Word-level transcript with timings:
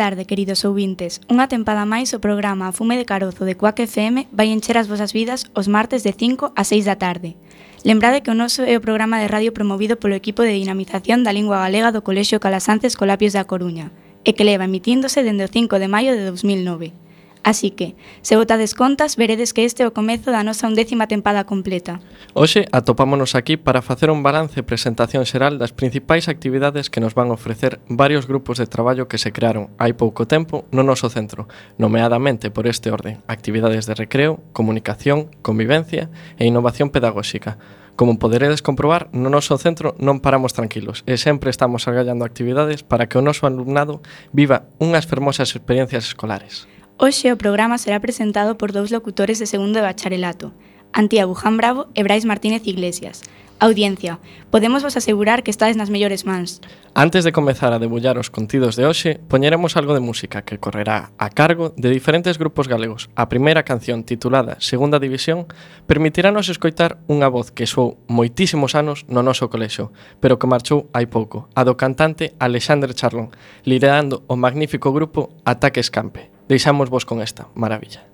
tarde, 0.00 0.24
queridos 0.24 0.64
ouvintes. 0.64 1.20
Unha 1.28 1.44
tempada 1.44 1.84
máis 1.84 2.16
o 2.16 2.24
programa 2.24 2.72
A 2.72 2.72
Fume 2.72 2.96
de 2.96 3.04
Carozo 3.04 3.44
de 3.44 3.52
Cuac 3.52 3.84
FM 3.84 4.32
vai 4.32 4.48
encher 4.48 4.80
as 4.80 4.88
vosas 4.88 5.12
vidas 5.12 5.44
os 5.52 5.68
martes 5.68 6.00
de 6.00 6.16
5 6.16 6.56
a 6.56 6.64
6 6.64 6.88
da 6.88 6.96
tarde. 6.96 7.36
Lembrade 7.84 8.24
que 8.24 8.32
o 8.32 8.38
noso 8.40 8.64
é 8.64 8.72
o 8.72 8.80
programa 8.80 9.20
de 9.20 9.28
radio 9.28 9.52
promovido 9.52 10.00
polo 10.00 10.16
equipo 10.16 10.40
de 10.40 10.56
dinamización 10.56 11.20
da 11.20 11.36
lingua 11.36 11.60
galega 11.60 11.92
do 11.92 12.00
Colexio 12.00 12.40
Calasances 12.40 12.96
Colapios 12.96 13.36
da 13.36 13.44
Coruña 13.44 13.92
e 14.24 14.32
que 14.32 14.48
leva 14.48 14.64
emitíndose 14.64 15.20
dende 15.20 15.44
o 15.44 15.52
5 15.52 15.76
de 15.76 15.92
maio 15.92 16.16
de 16.16 16.24
2009. 16.32 16.96
Así 17.42 17.70
que, 17.70 17.96
se 18.20 18.36
botades 18.36 18.74
contas, 18.74 19.16
veredes 19.16 19.54
que 19.54 19.64
este 19.64 19.82
é 19.82 19.88
o 19.88 19.96
comezo 19.96 20.28
da 20.28 20.44
nosa 20.44 20.68
undécima 20.68 21.08
tempada 21.08 21.48
completa. 21.48 22.04
Hoxe 22.36 22.68
atopámonos 22.68 23.32
aquí 23.32 23.56
para 23.56 23.80
facer 23.80 24.12
un 24.12 24.20
balance 24.20 24.60
e 24.60 24.66
presentación 24.66 25.24
xeral 25.24 25.56
das 25.56 25.72
principais 25.72 26.28
actividades 26.28 26.92
que 26.92 27.00
nos 27.00 27.16
van 27.16 27.32
ofrecer 27.32 27.80
varios 27.88 28.28
grupos 28.28 28.60
de 28.60 28.68
traballo 28.68 29.08
que 29.08 29.16
se 29.16 29.32
crearon 29.32 29.72
hai 29.80 29.96
pouco 29.96 30.28
tempo 30.28 30.68
no 30.68 30.84
noso 30.84 31.08
centro, 31.08 31.48
nomeadamente 31.80 32.52
por 32.52 32.68
este 32.68 32.92
orden, 32.92 33.24
actividades 33.24 33.88
de 33.88 33.96
recreo, 33.96 34.44
comunicación, 34.52 35.32
convivencia 35.40 36.12
e 36.36 36.44
innovación 36.44 36.92
pedagóxica. 36.92 37.56
Como 37.96 38.18
poderedes 38.18 38.60
comprobar, 38.60 39.08
no 39.12 39.28
noso 39.32 39.56
centro 39.56 39.96
non 39.96 40.20
paramos 40.20 40.52
tranquilos 40.52 41.04
e 41.08 41.16
sempre 41.16 41.48
estamos 41.48 41.88
agallando 41.88 42.28
actividades 42.28 42.84
para 42.84 43.08
que 43.08 43.16
o 43.16 43.24
noso 43.24 43.48
alumnado 43.48 44.04
viva 44.32 44.68
unhas 44.76 45.08
fermosas 45.08 45.56
experiencias 45.56 46.04
escolares. 46.08 46.68
Hoxe 47.02 47.32
o 47.32 47.40
programa 47.40 47.80
será 47.80 47.96
presentado 47.96 48.60
por 48.60 48.76
dous 48.76 48.92
locutores 48.92 49.40
de 49.40 49.48
segundo 49.48 49.80
de 49.80 49.86
bacharelato, 49.88 50.52
Antía 50.92 51.24
Buján 51.24 51.56
Bravo 51.56 51.88
e 51.96 52.04
Brais 52.04 52.28
Martínez 52.28 52.60
Iglesias, 52.68 53.24
Audiencia, 53.60 54.18
podemos 54.50 54.82
vos 54.82 54.96
asegurar 54.96 55.44
que 55.44 55.52
estades 55.52 55.76
nas 55.76 55.92
mellores 55.92 56.24
mans. 56.24 56.64
Antes 56.96 57.28
de 57.28 57.30
comezar 57.36 57.76
a 57.76 57.78
debullar 57.78 58.16
os 58.16 58.32
contidos 58.32 58.72
de 58.72 58.88
hoxe, 58.88 59.20
poñeremos 59.28 59.76
algo 59.76 59.92
de 59.92 60.00
música 60.00 60.48
que 60.48 60.56
correrá 60.56 61.12
a 61.20 61.28
cargo 61.28 61.76
de 61.76 61.92
diferentes 61.92 62.40
grupos 62.40 62.72
galegos. 62.72 63.12
A 63.20 63.28
primeira 63.28 63.60
canción, 63.68 64.00
titulada 64.08 64.56
Segunda 64.64 64.96
División, 64.96 65.44
permitirános 65.84 66.48
escoitar 66.48 67.04
unha 67.04 67.28
voz 67.28 67.52
que 67.52 67.68
soou 67.68 68.00
moitísimos 68.08 68.72
anos 68.72 69.04
no 69.12 69.20
noso 69.20 69.52
colexo, 69.52 69.92
pero 70.24 70.40
que 70.40 70.48
marchou 70.48 70.88
hai 70.96 71.04
pouco, 71.04 71.52
a 71.52 71.60
do 71.60 71.76
cantante 71.76 72.32
Alexander 72.40 72.96
Charlon, 72.96 73.28
liderando 73.68 74.24
o 74.24 74.40
magnífico 74.40 74.88
grupo 74.88 75.36
Ataque 75.44 75.84
Escampe. 75.84 76.32
Deixamos 76.48 76.88
vos 76.88 77.04
con 77.04 77.20
esta 77.20 77.52
maravilla. 77.52 78.08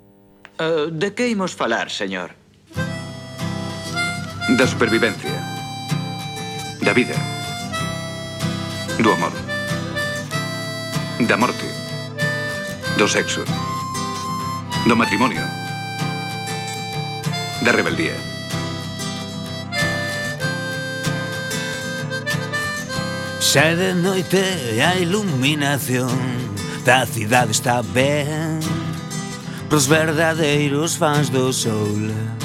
Uh, 0.59 0.91
de 0.91 1.15
que 1.15 1.31
imos 1.31 1.55
falar, 1.55 1.87
señor? 1.87 2.35
da 4.55 4.65
supervivencia, 4.65 5.43
da 6.81 6.93
vida, 6.93 7.15
do 9.03 9.11
amor, 9.11 9.33
da 11.27 11.37
morte, 11.37 11.67
do 12.97 13.09
sexo, 13.09 13.45
do 14.87 14.95
matrimonio, 14.95 15.43
da 17.63 17.73
rebeldía. 17.73 18.15
Xa 23.41 23.75
de 23.75 23.95
noite 23.95 24.39
e 24.75 24.81
a 24.81 24.95
iluminación 24.95 26.15
da 26.85 27.05
cidade 27.05 27.51
está 27.51 27.83
ben. 27.83 28.61
Pros 29.69 29.87
verdadeiros 29.89 30.95
fans 30.95 31.31
do 31.31 31.53
sol. 31.53 32.37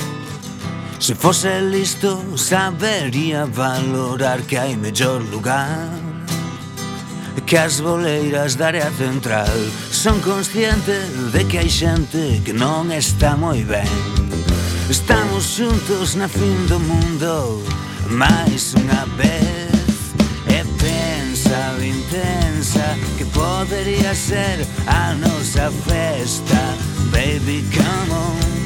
Se 1.01 1.15
fose 1.15 1.59
listo 1.62 2.24
sabería 2.38 3.45
valorar 3.45 4.44
que 4.44 4.56
hai 4.56 4.75
mellor 4.77 5.19
lugar. 5.31 5.89
Que 7.48 7.57
as 7.57 7.80
boleiras 7.80 8.56
da 8.56 8.68
área 8.68 8.92
central 8.92 9.50
Son 9.92 10.19
consciente 10.21 10.94
de 11.33 11.44
que 11.45 11.57
hai 11.57 11.69
xente 11.69 12.39
que 12.45 12.53
non 12.53 12.94
está 12.94 13.36
moi 13.36 13.65
ben. 13.65 13.89
Estamos 14.94 15.57
xuntos 15.57 16.13
na 16.13 16.30
fin 16.30 16.69
do 16.69 16.77
mundo 16.77 17.65
máis 18.06 18.77
unha 18.77 19.01
vez. 19.18 20.13
E 20.53 20.62
pensa 20.77 21.81
intensa 21.81 22.86
que 23.18 23.25
podería 23.33 24.13
ser 24.13 24.62
a 24.86 25.18
nosa 25.18 25.74
festa. 25.81 26.62
Baby, 27.09 27.65
come 27.74 28.13
on. 28.13 28.60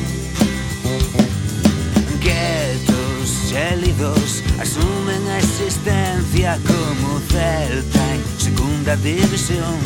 gélidos 3.56 4.44
asumen 4.60 5.24
a 5.30 5.38
existencia 5.40 6.60
como 6.68 7.20
Celta 7.30 8.04
en 8.14 8.22
segunda 8.38 8.96
división 8.98 9.80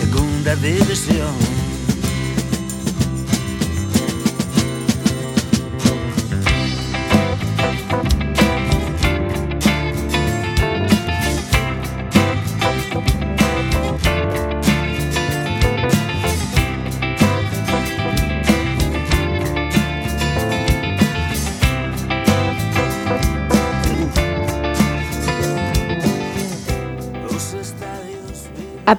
Segunda 0.00 0.56
división. 0.56 1.69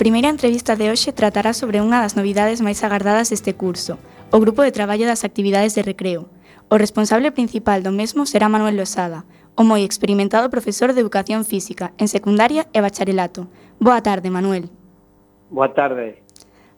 primeira 0.01 0.29
entrevista 0.29 0.75
de 0.75 0.89
hoxe 0.89 1.13
tratará 1.13 1.53
sobre 1.53 1.77
unha 1.77 2.01
das 2.01 2.17
novidades 2.17 2.57
máis 2.57 2.81
agardadas 2.81 3.29
deste 3.29 3.53
curso, 3.53 4.01
o 4.33 4.41
Grupo 4.41 4.65
de 4.65 4.73
Traballo 4.73 5.05
das 5.05 5.21
Actividades 5.21 5.77
de 5.77 5.85
Recreo. 5.85 6.25
O 6.73 6.81
responsable 6.81 7.29
principal 7.29 7.85
do 7.85 7.93
mesmo 7.93 8.25
será 8.25 8.49
Manuel 8.49 8.81
Losada, 8.81 9.29
o 9.53 9.61
moi 9.61 9.85
experimentado 9.85 10.49
profesor 10.49 10.97
de 10.97 11.05
Educación 11.05 11.45
Física 11.45 11.93
en 12.01 12.09
secundaria 12.09 12.65
e 12.73 12.81
bacharelato. 12.81 13.45
Boa 13.77 14.01
tarde, 14.01 14.33
Manuel. 14.33 14.73
Boa 15.53 15.69
tarde. 15.69 16.25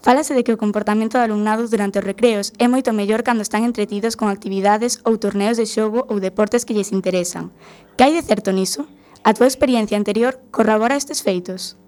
Fálase 0.03 0.35
de 0.35 0.43
que 0.43 0.51
o 0.51 0.59
comportamento 0.59 1.15
do 1.15 1.23
alumnado 1.23 1.63
durante 1.71 2.03
os 2.03 2.07
recreos 2.11 2.51
é 2.59 2.67
moito 2.67 2.91
mellor 2.91 3.23
cando 3.23 3.39
están 3.39 3.63
entretidos 3.63 4.19
con 4.19 4.27
actividades 4.27 4.99
ou 5.07 5.15
torneos 5.15 5.55
de 5.55 5.63
xogo 5.63 6.03
ou 6.11 6.19
deportes 6.19 6.67
que 6.67 6.75
lles 6.75 6.91
interesan. 6.91 7.55
Que 7.95 8.03
hai 8.03 8.11
de 8.11 8.19
certo 8.19 8.51
niso? 8.51 8.83
A 9.23 9.31
túa 9.31 9.47
experiencia 9.47 9.95
anterior 9.95 10.43
corrobora 10.51 10.99
estes 10.99 11.23
feitos? 11.23 11.79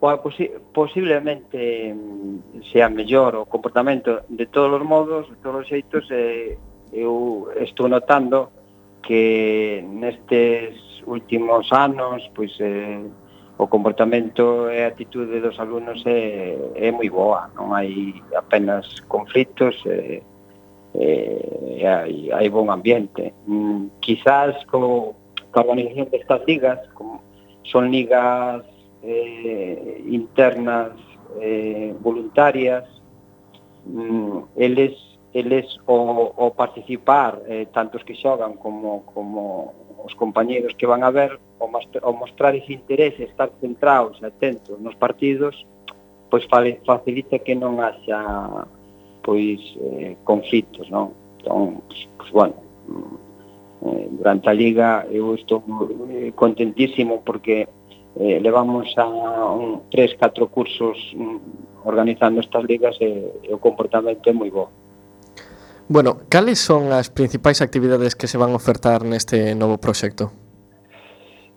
posi 0.00 0.50
posiblemente 0.72 1.92
mm, 1.94 2.62
sea 2.72 2.88
mellor 2.88 3.36
o 3.36 3.46
comportamento 3.46 4.22
de 4.28 4.46
todos 4.46 4.80
os 4.80 4.86
modos, 4.86 5.28
de 5.28 5.36
todos 5.36 5.60
os 5.62 5.68
xeitos, 5.68 6.08
eh, 6.10 6.56
eu 6.92 7.48
estou 7.60 7.88
notando 7.88 8.48
que 9.02 9.84
nestes 9.84 11.04
últimos 11.06 11.70
anos, 11.72 12.24
pois 12.34 12.56
eh, 12.60 13.04
o 13.58 13.66
comportamento 13.68 14.72
e 14.72 14.80
a 14.82 14.88
atitude 14.88 15.40
dos 15.40 15.60
alumnos 15.60 16.02
é, 16.06 16.56
é 16.74 16.88
moi 16.90 17.12
boa, 17.12 17.52
non 17.52 17.76
hai 17.76 18.16
apenas 18.32 18.88
conflitos, 19.04 19.76
eh, 19.84 20.24
eh, 20.96 21.84
hai, 21.84 22.32
hai 22.32 22.48
bon 22.48 22.72
ambiente. 22.72 23.36
Mm, 23.44 24.00
quizás 24.00 24.56
co, 24.64 25.12
co 25.52 25.60
organización 25.60 26.08
destas 26.08 26.40
ligas, 26.48 26.80
como 26.96 27.20
son 27.68 27.92
ligas 27.92 28.64
eh, 29.02 30.04
internas 30.06 30.92
eh, 31.40 31.94
voluntarias 32.00 32.84
mm, 33.86 34.38
eles 34.56 35.10
eles 35.32 35.78
o, 35.86 36.32
o 36.36 36.50
participar 36.50 37.40
eh, 37.46 37.66
tantos 37.72 38.02
que 38.02 38.14
xogan 38.14 38.54
como, 38.54 39.06
como 39.14 39.74
os 40.02 40.14
compañeiros 40.14 40.74
que 40.74 40.86
van 40.86 41.04
a 41.04 41.10
ver 41.10 41.38
o, 41.60 41.66
o 41.66 42.12
mostrar 42.12 42.56
ese 42.56 42.72
interese 42.72 43.24
estar 43.24 43.50
centrados 43.60 44.18
e 44.20 44.26
atentos 44.26 44.74
nos 44.80 44.96
partidos 44.96 45.54
pois 46.30 46.46
facilita 46.84 47.38
que 47.38 47.54
non 47.54 47.78
haxa 47.78 48.66
pois 49.22 49.60
eh, 49.78 50.18
conflitos 50.26 50.90
non? 50.90 51.14
entón, 51.38 51.78
pois, 51.86 52.00
pois 52.18 52.30
bueno 52.34 52.56
mm, 52.90 53.16
eh, 53.86 54.06
durante 54.18 54.46
a 54.50 54.54
Liga 54.54 55.06
eu 55.14 55.34
estou 55.38 55.62
eh, 56.10 56.34
contentísimo 56.34 57.22
porque 57.22 57.70
eh, 58.16 58.40
levamos 58.40 58.88
a 58.96 59.06
un, 59.06 59.82
tres, 59.90 60.16
catro 60.18 60.48
cursos 60.48 60.96
mm, 61.14 61.84
organizando 61.84 62.40
estas 62.40 62.64
ligas 62.64 62.96
e, 63.00 63.30
e 63.44 63.50
o 63.54 63.58
comportamento 63.58 64.28
é 64.28 64.34
moi 64.34 64.50
bo. 64.50 64.68
Bueno, 65.90 66.22
cales 66.30 66.62
son 66.62 66.94
as 66.94 67.10
principais 67.10 67.62
actividades 67.62 68.14
que 68.14 68.30
se 68.30 68.38
van 68.38 68.54
ofertar 68.54 69.02
neste 69.02 69.54
novo 69.58 69.78
proxecto? 69.78 70.30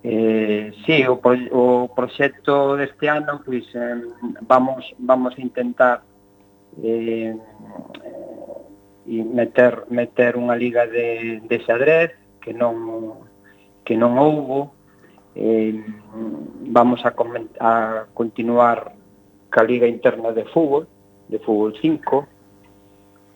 Eh, 0.04 0.74
sí, 0.86 1.06
o, 1.08 1.22
pro, 1.22 1.38
o 1.54 1.88
proxecto 1.94 2.76
deste 2.76 3.08
ano 3.08 3.40
pois, 3.46 3.64
eh, 3.74 4.04
vamos, 4.44 4.92
vamos 5.00 5.38
intentar 5.40 6.04
eh, 6.84 7.38
e 9.06 9.24
meter, 9.24 9.84
meter 9.92 10.40
unha 10.40 10.56
liga 10.56 10.88
de, 10.88 11.44
de 11.44 11.58
xadrez 11.68 12.16
que 12.40 12.56
non 12.56 13.20
que 13.84 14.00
non 14.00 14.16
houbo 14.16 14.72
eh, 15.36 15.84
vamos 16.68 17.06
a, 17.06 17.14
a 17.60 18.06
continuar 18.14 18.94
ca 19.50 19.64
Liga 19.64 19.88
Interna 19.88 20.32
de 20.32 20.46
Fútbol, 20.46 20.88
de 21.28 21.40
Fútbol 21.40 21.76
5. 21.80 22.28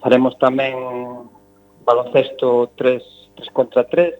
Faremos 0.01 0.37
tamén 0.37 0.77
baloncesto 1.85 2.73
3, 2.75 3.01
3 3.37 3.49
contra 3.53 3.85
3. 3.85 4.13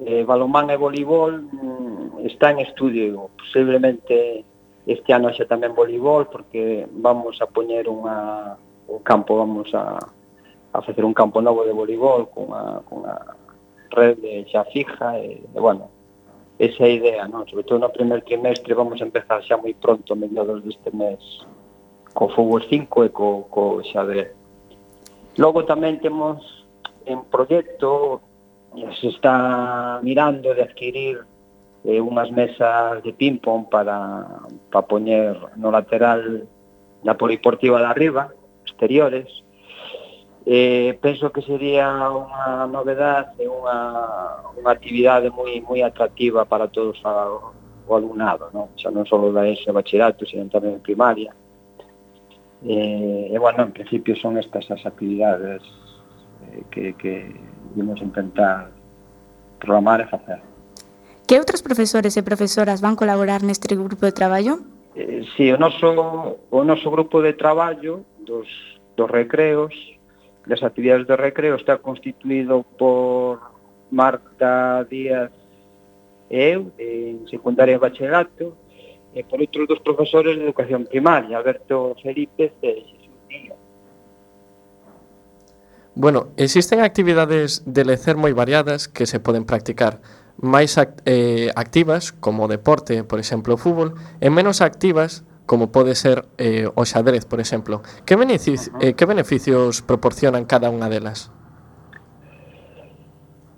Eh, 0.00 0.24
balomán 0.24 0.70
e 0.70 0.76
voleibol 0.80 1.42
mm, 1.44 2.26
está 2.26 2.50
en 2.50 2.64
estudio. 2.64 3.28
Posiblemente 3.36 4.44
este 4.86 5.12
ano 5.12 5.30
xa 5.30 5.44
tamén 5.44 5.76
voleibol 5.76 6.26
porque 6.30 6.88
vamos 6.90 7.38
a 7.42 7.46
poñer 7.46 7.86
unha, 7.86 8.56
un 8.88 9.00
campo, 9.04 9.36
vamos 9.38 9.68
a, 9.76 9.98
a 10.72 10.78
facer 10.82 11.04
un 11.04 11.14
campo 11.14 11.42
novo 11.42 11.66
de 11.66 11.74
voleibol 11.74 12.30
cunha, 12.30 12.80
cunha 12.88 13.14
red 13.90 14.18
xa 14.48 14.64
fija 14.70 15.18
e, 15.18 15.42
e 15.42 15.58
bueno, 15.58 15.90
esa 16.60 16.84
idea, 16.84 17.24
non? 17.24 17.48
sobre 17.48 17.64
todo 17.64 17.80
no 17.80 17.88
primer 17.88 18.20
trimestre 18.20 18.76
vamos 18.76 19.00
a 19.00 19.08
empezar 19.08 19.40
xa 19.40 19.56
moi 19.56 19.72
pronto, 19.72 20.12
mediados 20.12 20.60
deste 20.60 20.92
mes, 20.92 21.16
co 22.12 22.28
Fútbol 22.28 22.60
5 22.68 22.84
e 23.04 23.08
co, 23.08 23.48
co 23.48 23.80
xadrez. 23.80 24.36
Logo 25.40 25.64
tamén 25.64 25.96
temos 26.04 26.44
en 27.08 27.24
proxecto, 27.32 28.20
se 28.76 29.08
está 29.08 30.04
mirando 30.04 30.52
de 30.52 30.68
adquirir 30.68 31.24
eh, 31.88 31.96
unhas 31.96 32.28
mesas 32.28 33.00
de 33.08 33.16
ping-pong 33.16 33.72
para, 33.72 34.28
para 34.68 34.84
poñer 34.84 35.40
no 35.56 35.72
lateral 35.72 36.44
da 37.00 37.16
poliportiva 37.16 37.80
de 37.80 37.88
arriba, 37.88 38.36
exteriores, 38.68 39.32
eh, 40.46 40.98
penso 41.00 41.30
que 41.32 41.42
sería 41.42 41.90
unha 42.08 42.64
novedade, 42.64 43.44
unha, 43.44 43.78
unha 44.56 44.70
actividade 44.72 45.28
moi 45.28 45.60
moi 45.60 45.84
atractiva 45.84 46.48
para 46.48 46.68
todos 46.68 46.96
a, 47.04 47.28
o 47.86 47.92
alumnado, 47.92 48.48
non? 48.54 48.72
xa 48.78 48.88
non 48.88 49.04
só 49.04 49.20
da 49.34 49.44
ese 49.44 49.68
bachillerato, 49.68 50.24
sino 50.24 50.48
tamén 50.48 50.80
primaria. 50.80 51.34
Eh, 52.64 53.32
e, 53.32 53.36
bueno, 53.40 53.64
en 53.68 53.72
principio 53.72 54.16
son 54.16 54.36
estas 54.36 54.68
as 54.72 54.84
actividades 54.84 55.60
eh, 56.48 56.64
que, 56.72 56.96
que 56.96 57.32
vimos 57.76 58.00
intentar 58.00 58.72
programar 59.60 60.00
e 60.00 60.06
facer. 60.08 60.40
Que 61.28 61.36
outros 61.36 61.60
profesores 61.60 62.16
e 62.16 62.24
profesoras 62.24 62.80
van 62.80 62.96
colaborar 62.96 63.44
neste 63.44 63.68
grupo 63.76 64.08
de 64.08 64.16
traballo? 64.16 64.64
Eh, 64.96 65.22
si, 65.36 65.46
sí, 65.46 65.52
o 65.52 65.60
noso, 65.60 66.42
o 66.48 66.60
noso 66.64 66.88
grupo 66.90 67.20
de 67.20 67.36
traballo 67.36 68.02
dos, 68.24 68.48
dos 68.96 69.08
recreos 69.08 69.70
das 70.46 70.62
actividades 70.62 71.06
de 71.06 71.16
recreo 71.16 71.56
está 71.56 71.78
constituído 71.78 72.64
por 72.78 73.40
Marta 73.90 74.84
Díaz 74.88 75.30
e 76.30 76.54
eu, 76.54 76.70
en 76.78 77.26
secundaria 77.26 77.74
e 77.74 77.82
bachillerato, 77.82 78.54
e 79.10 79.26
por 79.26 79.42
outros 79.42 79.66
dos 79.66 79.82
profesores 79.82 80.38
de 80.38 80.46
educación 80.46 80.86
primaria, 80.86 81.36
Alberto 81.36 81.98
Felipe 81.98 82.54
e 82.62 82.70
Jesús 82.86 83.18
Díaz. 83.26 83.58
Bueno, 85.98 86.30
existen 86.38 86.80
actividades 86.80 87.66
de 87.66 87.82
lecer 87.82 88.14
moi 88.14 88.30
variadas 88.30 88.86
que 88.86 89.10
se 89.10 89.18
poden 89.18 89.42
practicar, 89.42 89.98
máis 90.38 90.78
act 90.78 91.02
eh, 91.04 91.50
activas, 91.58 92.14
como 92.14 92.46
deporte, 92.46 93.02
por 93.02 93.18
exemplo, 93.18 93.58
o 93.58 93.60
fútbol, 93.60 93.98
e 94.22 94.30
menos 94.30 94.62
activas, 94.62 95.26
como 95.50 95.72
pode 95.72 95.96
ser 95.98 96.26
eh, 96.38 96.70
o 96.70 96.84
xadrez, 96.86 97.26
por 97.26 97.42
exemplo. 97.42 97.82
Que, 98.06 98.14
benefic 98.14 98.54
uh 98.54 98.70
-huh. 98.70 98.86
eh, 98.86 98.94
que 98.94 99.02
beneficios 99.02 99.82
proporcionan 99.82 100.46
cada 100.46 100.70
unha 100.70 100.86
delas? 100.86 101.34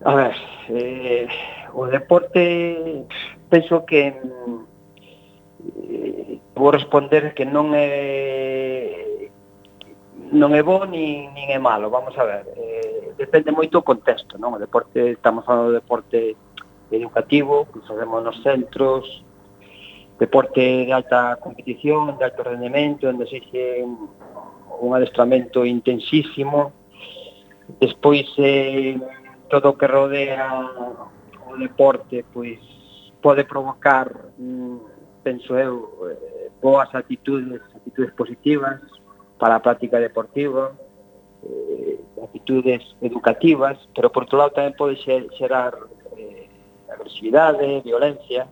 A 0.00 0.16
ver, 0.16 0.32
eh, 0.72 1.28
o 1.76 1.84
deporte 1.92 3.04
penso 3.52 3.84
que 3.84 4.08
eh, 4.08 4.16
vou 6.56 6.72
responder 6.72 7.36
que 7.36 7.44
non 7.44 7.76
é 7.76 9.28
non 10.32 10.56
é 10.56 10.64
bo 10.64 10.88
nin, 10.88 11.28
nin 11.36 11.52
é 11.52 11.60
malo, 11.60 11.92
vamos 11.92 12.16
a 12.16 12.24
ver. 12.24 12.48
Eh, 12.56 13.12
depende 13.20 13.52
moito 13.52 13.76
o 13.76 13.84
contexto, 13.84 14.40
non? 14.40 14.56
O 14.56 14.58
deporte, 14.58 15.12
estamos 15.12 15.44
falando 15.44 15.68
de 15.68 15.84
deporte 15.84 16.40
educativo, 16.88 17.68
que 17.68 17.84
facemos 17.84 18.24
nos 18.24 18.40
centros, 18.40 19.28
deporte 20.22 20.60
de 20.86 20.92
alta 20.92 21.36
competición, 21.36 22.16
de 22.16 22.24
alto 22.24 22.44
rendemento, 22.44 23.08
onde 23.08 23.26
se 23.26 23.40
xe 23.50 23.82
un 23.82 24.90
adestramento 24.94 25.64
intensísimo. 25.66 26.70
Despois, 27.80 28.26
eh, 28.38 28.94
todo 29.50 29.74
o 29.74 29.78
que 29.78 29.88
rodea 29.90 30.46
o 31.50 31.58
deporte, 31.58 32.24
pois, 32.32 32.62
pode 33.20 33.42
provocar, 33.42 34.06
mm, 34.38 34.78
penso 35.26 35.58
eu, 35.58 35.90
eh, 36.06 36.50
boas 36.62 36.94
actitudes, 36.94 37.60
actitudes 37.74 38.12
positivas 38.14 38.78
para 39.40 39.58
a 39.58 39.64
práctica 39.66 39.98
deportiva, 39.98 40.70
eh, 41.42 41.98
actitudes 42.22 42.82
educativas, 43.02 43.76
pero 43.90 44.06
por 44.14 44.22
outro 44.22 44.38
lado 44.38 44.54
tamén 44.54 44.78
pode 44.78 44.94
xerar 45.02 45.74
eh, 46.14 46.46
agresividade, 46.86 47.82
violencia, 47.82 48.46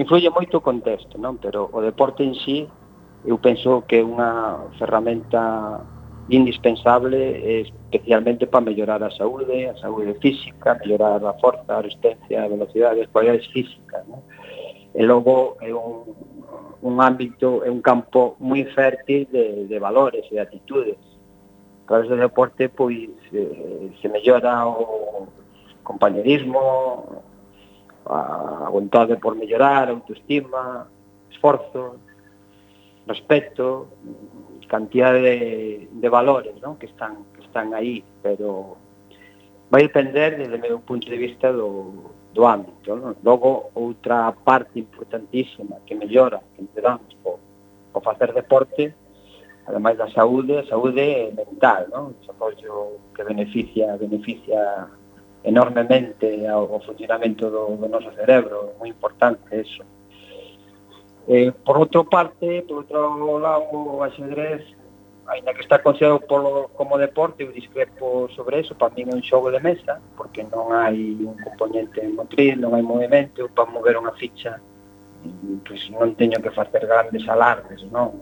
influye 0.00 0.32
moito 0.32 0.58
o 0.58 0.64
contexto, 0.64 1.20
non? 1.20 1.36
Pero 1.36 1.68
o 1.76 1.84
deporte 1.84 2.24
en 2.24 2.32
sí 2.32 2.64
eu 3.28 3.36
penso 3.36 3.84
que 3.84 4.00
é 4.00 4.04
unha 4.04 4.64
ferramenta 4.80 5.84
indispensable 6.32 7.20
eh, 7.20 7.68
especialmente 7.68 8.46
para 8.48 8.64
mellorar 8.64 9.02
a 9.04 9.10
saúde, 9.12 9.68
a 9.68 9.76
saúde 9.76 10.16
física, 10.24 10.78
mellorar 10.80 11.20
a 11.20 11.34
forza, 11.36 11.68
a 11.68 11.84
resistencia, 11.84 12.44
a 12.44 12.48
velocidade, 12.48 13.04
as 13.04 13.10
cualidades 13.12 13.44
físicas, 13.52 14.00
non? 14.08 14.24
E 14.90 15.04
logo 15.04 15.60
é 15.60 15.70
un, 15.70 16.16
un 16.82 16.94
ámbito, 16.98 17.62
é 17.62 17.70
un 17.70 17.84
campo 17.84 18.40
moi 18.40 18.64
fértil 18.72 19.28
de, 19.28 19.68
de 19.68 19.76
valores 19.78 20.24
e 20.32 20.34
de 20.34 20.40
atitudes. 20.40 20.98
A 21.84 22.00
través 22.00 22.08
do 22.08 22.16
deporte, 22.16 22.72
pois, 22.72 23.10
eh, 23.34 23.90
se 24.00 24.08
mellora 24.08 24.66
o 24.66 25.28
compañerismo, 25.84 27.22
a 28.06 28.68
vontade 28.70 29.16
por 29.16 29.34
mellorar, 29.36 29.88
autoestima, 29.88 30.88
esforzo, 31.30 31.96
respeto, 33.06 33.88
cantidad 34.68 35.12
de, 35.12 35.88
de 35.90 36.08
valores 36.08 36.54
¿no? 36.62 36.78
que 36.78 36.86
están 36.86 37.24
que 37.34 37.42
están 37.42 37.74
aí, 37.74 38.04
pero 38.22 38.76
vai 39.70 39.82
depender, 39.82 40.36
desde 40.38 40.56
o 40.56 40.60
meu 40.60 40.78
punto 40.80 41.08
de 41.10 41.16
vista, 41.16 41.52
do, 41.52 42.10
do 42.32 42.46
ámbito. 42.46 42.96
¿no? 42.96 43.16
Logo, 43.22 43.70
outra 43.74 44.32
parte 44.32 44.78
importantísima 44.78 45.76
que 45.86 45.94
mellora, 45.94 46.40
que 46.54 46.62
empezamos 46.62 47.14
po, 47.22 47.38
po 47.92 48.00
facer 48.00 48.32
deporte, 48.32 48.94
ademais 49.66 49.98
da 49.98 50.10
saúde, 50.10 50.58
a 50.58 50.66
saúde 50.66 51.32
mental, 51.36 51.86
¿no? 51.90 52.14
O 52.26 52.30
apoio 52.30 52.98
que 53.14 53.22
beneficia, 53.22 53.96
beneficia 53.96 54.88
enormemente 55.44 56.46
ao, 56.46 56.74
ao 56.74 56.80
funcionamento 56.80 57.50
do, 57.50 57.76
do 57.76 57.88
noso 57.88 58.12
cerebro, 58.12 58.74
moi 58.78 58.88
importante 58.88 59.42
eso. 59.50 59.82
Eh, 61.28 61.52
por 61.64 61.78
outra 61.78 62.04
parte, 62.04 62.62
por 62.68 62.84
outro 62.84 63.38
lado, 63.38 63.70
o 63.72 64.02
axedrez, 64.02 64.64
ainda 65.26 65.54
que 65.54 65.62
está 65.62 65.78
considerado 65.78 66.20
polo, 66.20 66.70
como 66.74 66.98
deporte, 66.98 67.44
eu 67.44 67.52
discrepo 67.52 68.28
sobre 68.34 68.60
eso, 68.60 68.74
para 68.74 68.92
min 68.94 69.08
é 69.08 69.14
un 69.14 69.22
xogo 69.22 69.50
de 69.50 69.60
mesa, 69.60 70.00
porque 70.16 70.42
non 70.44 70.74
hai 70.74 71.16
un 71.22 71.36
componente 71.38 72.02
motriz, 72.08 72.58
non 72.58 72.74
hai 72.74 72.82
movimento, 72.82 73.48
para 73.54 73.70
mover 73.70 73.96
unha 73.96 74.12
ficha, 74.18 74.60
pues 75.64 75.88
non 75.94 76.18
teño 76.18 76.42
que 76.42 76.50
facer 76.50 76.84
grandes 76.84 77.24
alardes, 77.28 77.80
non? 77.88 78.20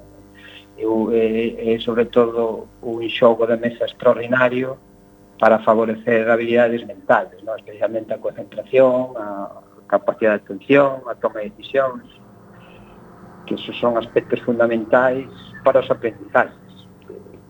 Eu, 0.78 1.10
eh, 1.10 1.75
eh, 1.75 1.78
sobre 1.82 2.06
todo 2.06 2.70
un 2.82 3.02
xogo 3.10 3.46
de 3.48 3.56
mesa 3.58 3.88
extraordinario, 3.88 4.78
para 5.38 5.59
favorecer 5.61 6.28
habilidades 6.30 6.87
mentales, 6.87 7.42
¿no? 7.45 7.54
especialmente 7.57 8.14
a 8.14 8.18
concentración, 8.18 9.12
a 9.16 9.61
capacidade 9.87 10.38
de 10.38 10.45
atención, 10.45 11.02
a 11.09 11.14
toma 11.14 11.40
de 11.40 11.50
decisións, 11.50 12.04
que 13.47 13.54
esos 13.54 13.78
son 13.80 13.97
aspectos 13.97 14.40
fundamentais 14.42 15.30
para 15.64 15.80
os 15.80 15.90
aprendizajes. 15.90 16.52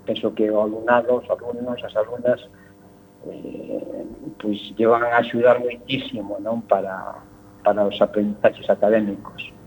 Penso 0.06 0.32
que 0.34 0.50
o 0.50 0.62
alumnado, 0.62 1.16
os 1.16 1.28
alumnos, 1.28 1.82
as 1.82 1.94
alumnas, 1.96 2.40
eh, 3.26 4.06
pois 4.38 4.56
llevan 4.76 5.02
a 5.04 5.18
axudar 5.18 5.58
moitísimo 5.58 6.38
non? 6.38 6.62
Para, 6.62 7.18
para 7.66 7.84
os 7.84 7.98
aprendizajes 8.00 8.70
académicos. 8.70 9.57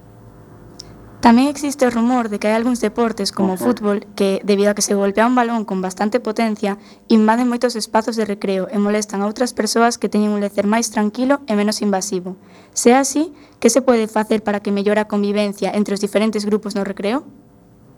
Tamén 1.22 1.54
existe 1.54 1.86
o 1.86 1.94
rumor 1.94 2.34
de 2.34 2.42
que 2.42 2.50
hai 2.50 2.58
algúns 2.58 2.82
deportes 2.82 3.30
como 3.30 3.54
o 3.54 3.62
fútbol 3.62 4.10
que, 4.18 4.42
debido 4.42 4.74
a 4.74 4.75
que 4.75 4.82
se 4.82 4.98
golpea 4.98 5.30
un 5.30 5.38
balón 5.38 5.70
con 5.70 5.78
bastante 5.78 6.18
potencia, 6.18 6.82
invaden 7.13 7.46
moitos 7.46 7.78
espazos 7.78 8.18
de 8.18 8.25
recreo 8.25 8.66
e 8.74 8.82
molestan 8.82 9.22
a 9.22 9.30
outras 9.30 9.54
persoas 9.54 10.01
que 10.01 10.10
teñen 10.10 10.34
un 10.34 10.42
lecer 10.42 10.66
máis 10.66 10.90
tranquilo 10.90 11.46
e 11.46 11.54
menos 11.54 11.86
invasivo. 11.86 12.42
Se 12.74 12.90
é 12.90 12.98
así, 12.98 13.38
que 13.62 13.70
se 13.70 13.86
pode 13.86 14.10
facer 14.10 14.42
para 14.42 14.66
que 14.66 14.74
mellore 14.74 14.98
a 14.98 15.06
convivencia 15.06 15.70
entre 15.78 15.94
os 15.94 16.01
diferentes 16.01 16.42
grupos 16.42 16.74
no 16.74 16.82
recreo? 16.82 17.22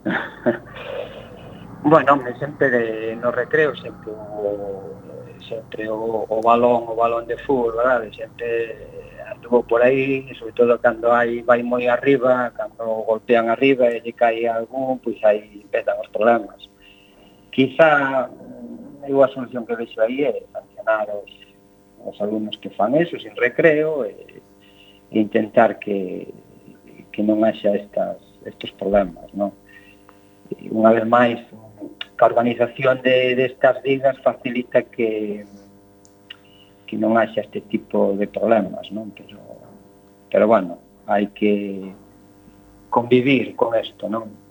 bueno, 1.80 2.20
me 2.20 2.36
sempre 2.36 2.68
de, 2.68 3.16
no 3.16 3.32
recreo 3.32 3.72
sempre 3.80 4.12
o, 4.12 5.00
sempre 5.48 5.88
o, 5.88 6.28
o 6.28 6.36
balón, 6.44 6.84
o 6.84 6.92
balón 6.92 7.24
de 7.24 7.40
fútbol, 7.40 7.72
verdade? 7.72 8.12
Sempre 8.12 8.93
anduvo 9.30 9.62
por 9.62 9.82
aí, 9.82 10.26
sobre 10.34 10.52
todo 10.52 10.78
cando 10.78 11.12
hai 11.12 11.42
vai 11.42 11.62
moi 11.62 11.88
arriba, 11.88 12.52
cando 12.56 13.04
golpean 13.08 13.48
arriba 13.48 13.88
e 13.90 14.00
lle 14.00 14.12
cae 14.12 14.46
algún, 14.46 14.98
pois 14.98 15.18
aí 15.24 15.64
empezan 15.64 16.00
os 16.00 16.10
problemas. 16.10 16.68
Quizá 17.50 18.28
mm, 18.28 19.08
eu 19.08 19.22
a 19.22 19.28
solución 19.28 19.66
que 19.66 19.76
vexo 19.76 20.00
aí 20.00 20.24
é 20.24 20.44
sancionar 20.52 21.06
os, 21.10 21.32
os 22.04 22.16
alumnos 22.20 22.56
que 22.58 22.70
fan 22.70 22.94
eso 22.96 23.18
sin 23.18 23.34
recreo 23.36 24.04
e, 24.04 24.42
e 25.10 25.20
intentar 25.20 25.78
que, 25.78 26.28
que 27.12 27.22
non 27.22 27.44
haxa 27.44 27.72
estas, 27.72 28.18
estes 28.44 28.70
problemas, 28.76 29.30
non? 29.32 29.52
E 30.52 30.68
unha 30.68 30.92
vez 30.92 31.06
máis, 31.08 31.38
a 32.18 32.24
organización 32.26 33.00
de, 33.02 33.34
destas 33.36 33.80
ligas 33.84 34.16
facilita 34.20 34.82
que 34.82 35.44
que 36.86 36.96
non 36.96 37.16
haxa 37.16 37.42
este 37.44 37.60
tipo 37.64 38.14
de 38.14 38.28
problemas, 38.28 38.88
non? 38.92 39.10
Pero, 39.16 39.40
pero 40.30 40.44
bueno, 40.46 40.78
hai 41.08 41.32
que 41.32 41.92
convivir 42.88 43.56
con 43.56 43.74
isto, 43.74 44.08
non? 44.08 44.44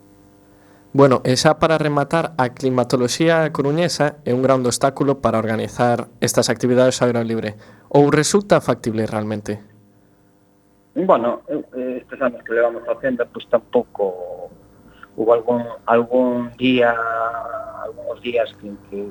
Bueno, 0.94 1.26
e 1.26 1.34
xa 1.34 1.58
para 1.58 1.82
rematar, 1.82 2.38
a 2.38 2.54
climatoloxía 2.54 3.50
coruñesa 3.50 4.22
é 4.30 4.32
un 4.36 4.46
gran 4.46 4.62
obstáculo 4.62 5.26
para 5.26 5.42
organizar 5.42 6.06
estas 6.22 6.54
actividades 6.54 7.02
ao 7.02 7.10
aire 7.10 7.26
libre. 7.26 7.58
Ou 7.90 8.14
resulta 8.14 8.62
factible 8.62 9.10
realmente? 9.10 9.58
Bueno, 10.94 11.42
eh, 11.50 11.98
estes 12.06 12.22
anos 12.22 12.46
que 12.46 12.54
levamos 12.54 12.86
facendo, 12.86 13.26
pois 13.26 13.50
tampouco 13.50 14.54
hubo 15.18 15.34
algún, 15.34 15.66
algún 15.90 16.54
día, 16.62 16.94
algúns 17.82 18.22
días 18.22 18.54
que, 18.62 18.70
que, 18.90 19.10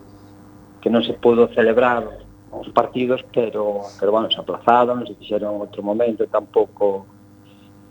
que 0.78 0.88
non 0.90 1.02
se 1.02 1.18
pudo 1.18 1.50
celebrar 1.50 2.06
os 2.52 2.68
partidos, 2.68 3.24
pero, 3.32 3.80
pero 3.98 4.12
bueno, 4.12 4.30
se 4.30 4.38
aplazaron, 4.38 5.06
se 5.06 5.14
fixeron 5.16 5.56
outro 5.56 5.82
momento, 5.82 6.28
tampouco 6.28 7.08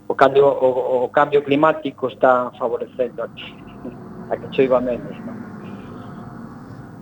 o 0.06 0.14
cambio, 0.14 0.46
o, 0.46 1.04
o 1.04 1.10
cambio 1.10 1.42
climático 1.42 2.06
está 2.08 2.50
favorecendo 2.58 3.22
a 3.22 3.28
que, 3.34 3.42
a 4.30 4.34
que 4.38 4.46
choiva 4.54 4.78
menos, 4.80 5.12
non? 5.26 5.42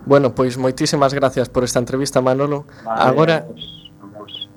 Bueno, 0.05 0.33
pois 0.33 0.57
moitísimas 0.57 1.13
gracias 1.13 1.47
por 1.47 1.63
esta 1.63 1.77
entrevista, 1.77 2.19
Manolo. 2.21 2.65
Vale, 2.83 3.01
Agora 3.05 3.45
vamos, 3.45 3.93
vamos. 4.01 4.49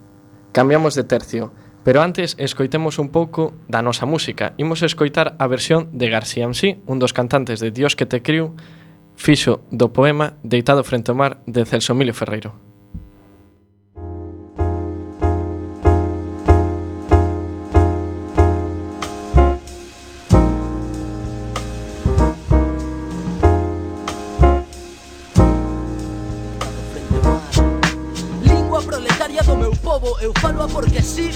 cambiamos 0.52 0.96
de 0.96 1.04
tercio, 1.04 1.52
pero 1.84 2.00
antes 2.00 2.34
escoitemos 2.40 2.96
un 2.98 3.12
pouco 3.12 3.52
da 3.68 3.84
nosa 3.84 4.08
música. 4.08 4.56
Imos 4.56 4.80
escoitar 4.80 5.36
a 5.36 5.44
versión 5.46 5.92
de 5.92 6.08
García 6.08 6.48
Amsí, 6.48 6.80
un 6.88 6.96
dos 6.96 7.12
cantantes 7.12 7.60
de 7.60 7.70
Dios 7.70 7.92
que 7.94 8.08
te 8.08 8.24
criu, 8.24 8.56
fixo 9.14 9.60
do 9.68 9.92
poema 9.92 10.40
Deitado 10.40 10.80
frente 10.82 11.12
ao 11.12 11.20
mar 11.20 11.44
de 11.44 11.68
Celso 11.68 11.92
Emilio 11.92 12.16
Ferreiro. 12.16 12.73
Eu 30.24 30.32
falo 30.40 30.66
porque 30.68 31.02
sí, 31.02 31.30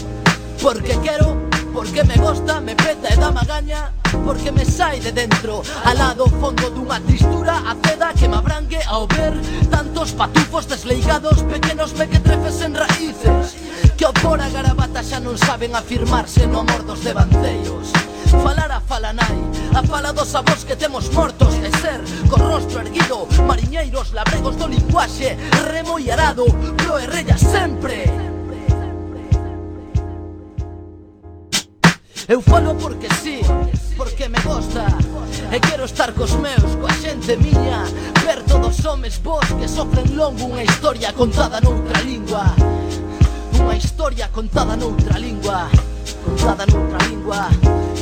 porque 0.63 0.99
quero 1.01 1.37
Porque 1.75 2.03
me 2.05 2.17
gosta, 2.17 2.59
me 2.59 2.75
peta 2.75 3.13
e 3.13 3.17
dá 3.19 3.31
magaña 3.31 3.93
Porque 4.25 4.51
me 4.51 4.65
sai 4.65 4.99
de 4.99 5.13
dentro 5.13 5.61
Alado 5.85 6.25
fondo 6.41 6.71
dunha 6.71 6.97
tristura 7.05 7.61
aceda 7.69 8.17
que 8.17 8.27
me 8.27 8.41
abrangue 8.41 8.81
ao 8.89 9.07
ver 9.07 9.37
Tantos 9.69 10.13
patufos 10.13 10.65
desleigados 10.65 11.45
Pequenos 11.53 11.93
mequetrefes 12.01 12.63
en 12.63 12.81
raíces 12.81 13.61
Que 14.01 14.07
opor 14.09 14.41
a 14.41 14.49
garabata 14.49 15.05
xa 15.05 15.21
non 15.21 15.37
saben 15.37 15.77
afirmarse 15.77 16.49
no 16.49 16.65
amor 16.65 16.81
dos 16.89 17.05
devanceiros. 17.05 17.93
Falar 18.41 18.73
a 18.73 18.81
fala 18.81 19.13
nai 19.13 19.37
A 19.77 19.85
fala 19.85 20.17
dos 20.17 20.33
avós 20.33 20.65
que 20.65 20.81
temos 20.81 21.13
mortos 21.13 21.61
E 21.61 21.69
ser 21.77 22.01
co 22.33 22.41
rostro 22.41 22.81
erguido 22.81 23.29
Mariñeiros, 23.45 24.17
labregos 24.17 24.57
do 24.57 24.65
linguaxe 24.65 25.37
Remo 25.69 26.01
e 26.01 26.09
arado 26.09 26.49
Pro 26.81 26.97
e 26.97 27.05
rella 27.05 27.37
sempre. 27.37 28.28
Eu 32.29 32.43
falo 32.43 32.75
porque 32.77 33.09
sí, 33.23 33.41
porque 33.97 34.29
me 34.29 34.39
gosta 34.43 34.87
E 35.51 35.59
quero 35.61 35.87
estar 35.87 36.13
cos 36.13 36.37
meus, 36.37 36.77
coa 36.77 36.93
xente 36.93 37.39
miña. 37.39 37.89
Ver 38.23 38.43
todos 38.45 38.85
homes 38.85 39.17
vos 39.25 39.49
que 39.59 39.67
sofren 39.67 40.13
longo 40.15 40.45
Unha 40.45 40.61
historia 40.61 41.17
contada 41.17 41.57
noutra 41.65 42.05
lingua. 42.05 42.53
Unha 43.57 43.81
historia 43.81 44.29
contada 44.29 44.77
noutra 44.77 45.17
lingua 45.17 45.73
Contada 46.21 46.69
noutra 46.69 47.01
lingua 47.09 47.49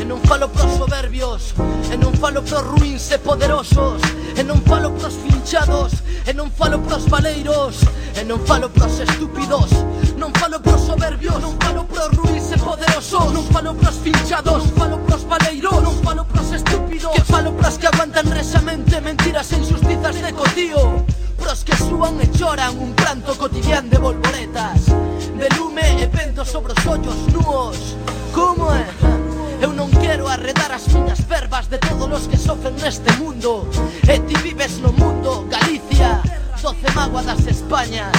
non 0.06 0.20
falo 0.22 0.48
pros 0.48 0.72
soberbios 0.76 1.52
E 1.90 1.96
non 1.96 2.14
falo 2.14 2.42
pros 2.42 2.62
ruins 2.62 3.10
e 3.10 3.18
poderosos 3.18 4.00
E 4.36 4.42
non 4.42 4.60
falo 4.62 4.92
pros 4.92 5.14
finchados 5.14 5.92
E 6.24 6.32
non 6.32 6.50
falo 6.50 6.78
pros 6.80 7.06
valeiros 7.08 7.82
E 8.14 8.22
non 8.22 8.38
falo 8.46 8.70
pros 8.70 9.00
estúpidos 9.00 9.70
Non 10.16 10.32
falo 10.34 10.60
pros 10.60 10.86
soberbios 10.86 11.40
Non 11.40 11.58
falo 11.58 11.84
pros 11.84 12.10
ruins 12.14 12.52
e 12.52 12.58
poderosos 12.58 13.32
Non 13.32 13.44
falo 13.50 13.74
pros 13.74 13.98
finchados 13.98 14.62
Non 14.64 14.72
falo 14.78 14.96
pros 15.02 15.24
valeiros 15.26 15.82
Non 15.82 15.96
falo 16.02 16.24
pros 16.24 16.52
estúpidos 16.52 17.12
Que 17.12 17.24
falo 17.24 17.52
pros 17.52 17.76
que 17.76 17.86
aguantan 17.86 18.30
resamente 18.30 19.00
Mentiras 19.00 19.50
e 19.52 19.56
injustizas 19.58 20.22
de 20.22 20.32
cotío 20.32 21.02
Pros 21.36 21.64
que 21.64 21.74
suan 21.76 22.20
e 22.22 22.30
choran 22.30 22.78
un 22.78 22.94
pranto 22.94 23.34
cotidian 23.34 23.90
de 23.90 23.98
volvoretas 23.98 24.86
De 25.34 25.48
lume 25.58 25.98
e 25.98 26.06
vento 26.06 26.44
sobre 26.44 26.72
os 26.72 26.86
ollos 26.86 27.18
nuos 27.34 27.98
Como 28.32 28.70
é? 28.70 29.15
Eu 29.60 29.72
non 29.72 29.88
quero 29.90 30.28
arredar 30.28 30.72
as 30.72 30.88
miñas 30.92 31.20
verbas 31.26 31.68
de 31.68 31.78
todos 31.78 32.08
os 32.12 32.28
que 32.28 32.36
sofren 32.36 32.76
neste 32.76 33.12
mundo. 33.16 33.68
E 34.04 34.20
ti 34.24 34.36
vives 34.44 34.80
no 34.80 34.92
mundo, 34.92 35.48
Galicia, 35.48 36.20
doce 36.66 36.92
magua 36.94 37.22
das 37.22 37.46
Españas 37.46 38.10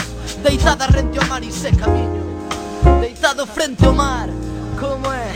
Deitada 0.41 0.87
rente 0.87 1.19
ao 1.19 1.27
mar 1.27 1.43
e 1.43 1.51
se 1.51 1.69
camiño 1.75 2.23
Deitado 3.01 3.45
frente 3.45 3.85
ao 3.85 3.91
mar, 3.91 4.29
como 4.79 5.11
é? 5.11 5.27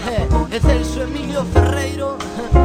E 0.49 0.59
Celso 0.61 1.01
Emilio 1.01 1.43
Ferreiro 1.51 2.15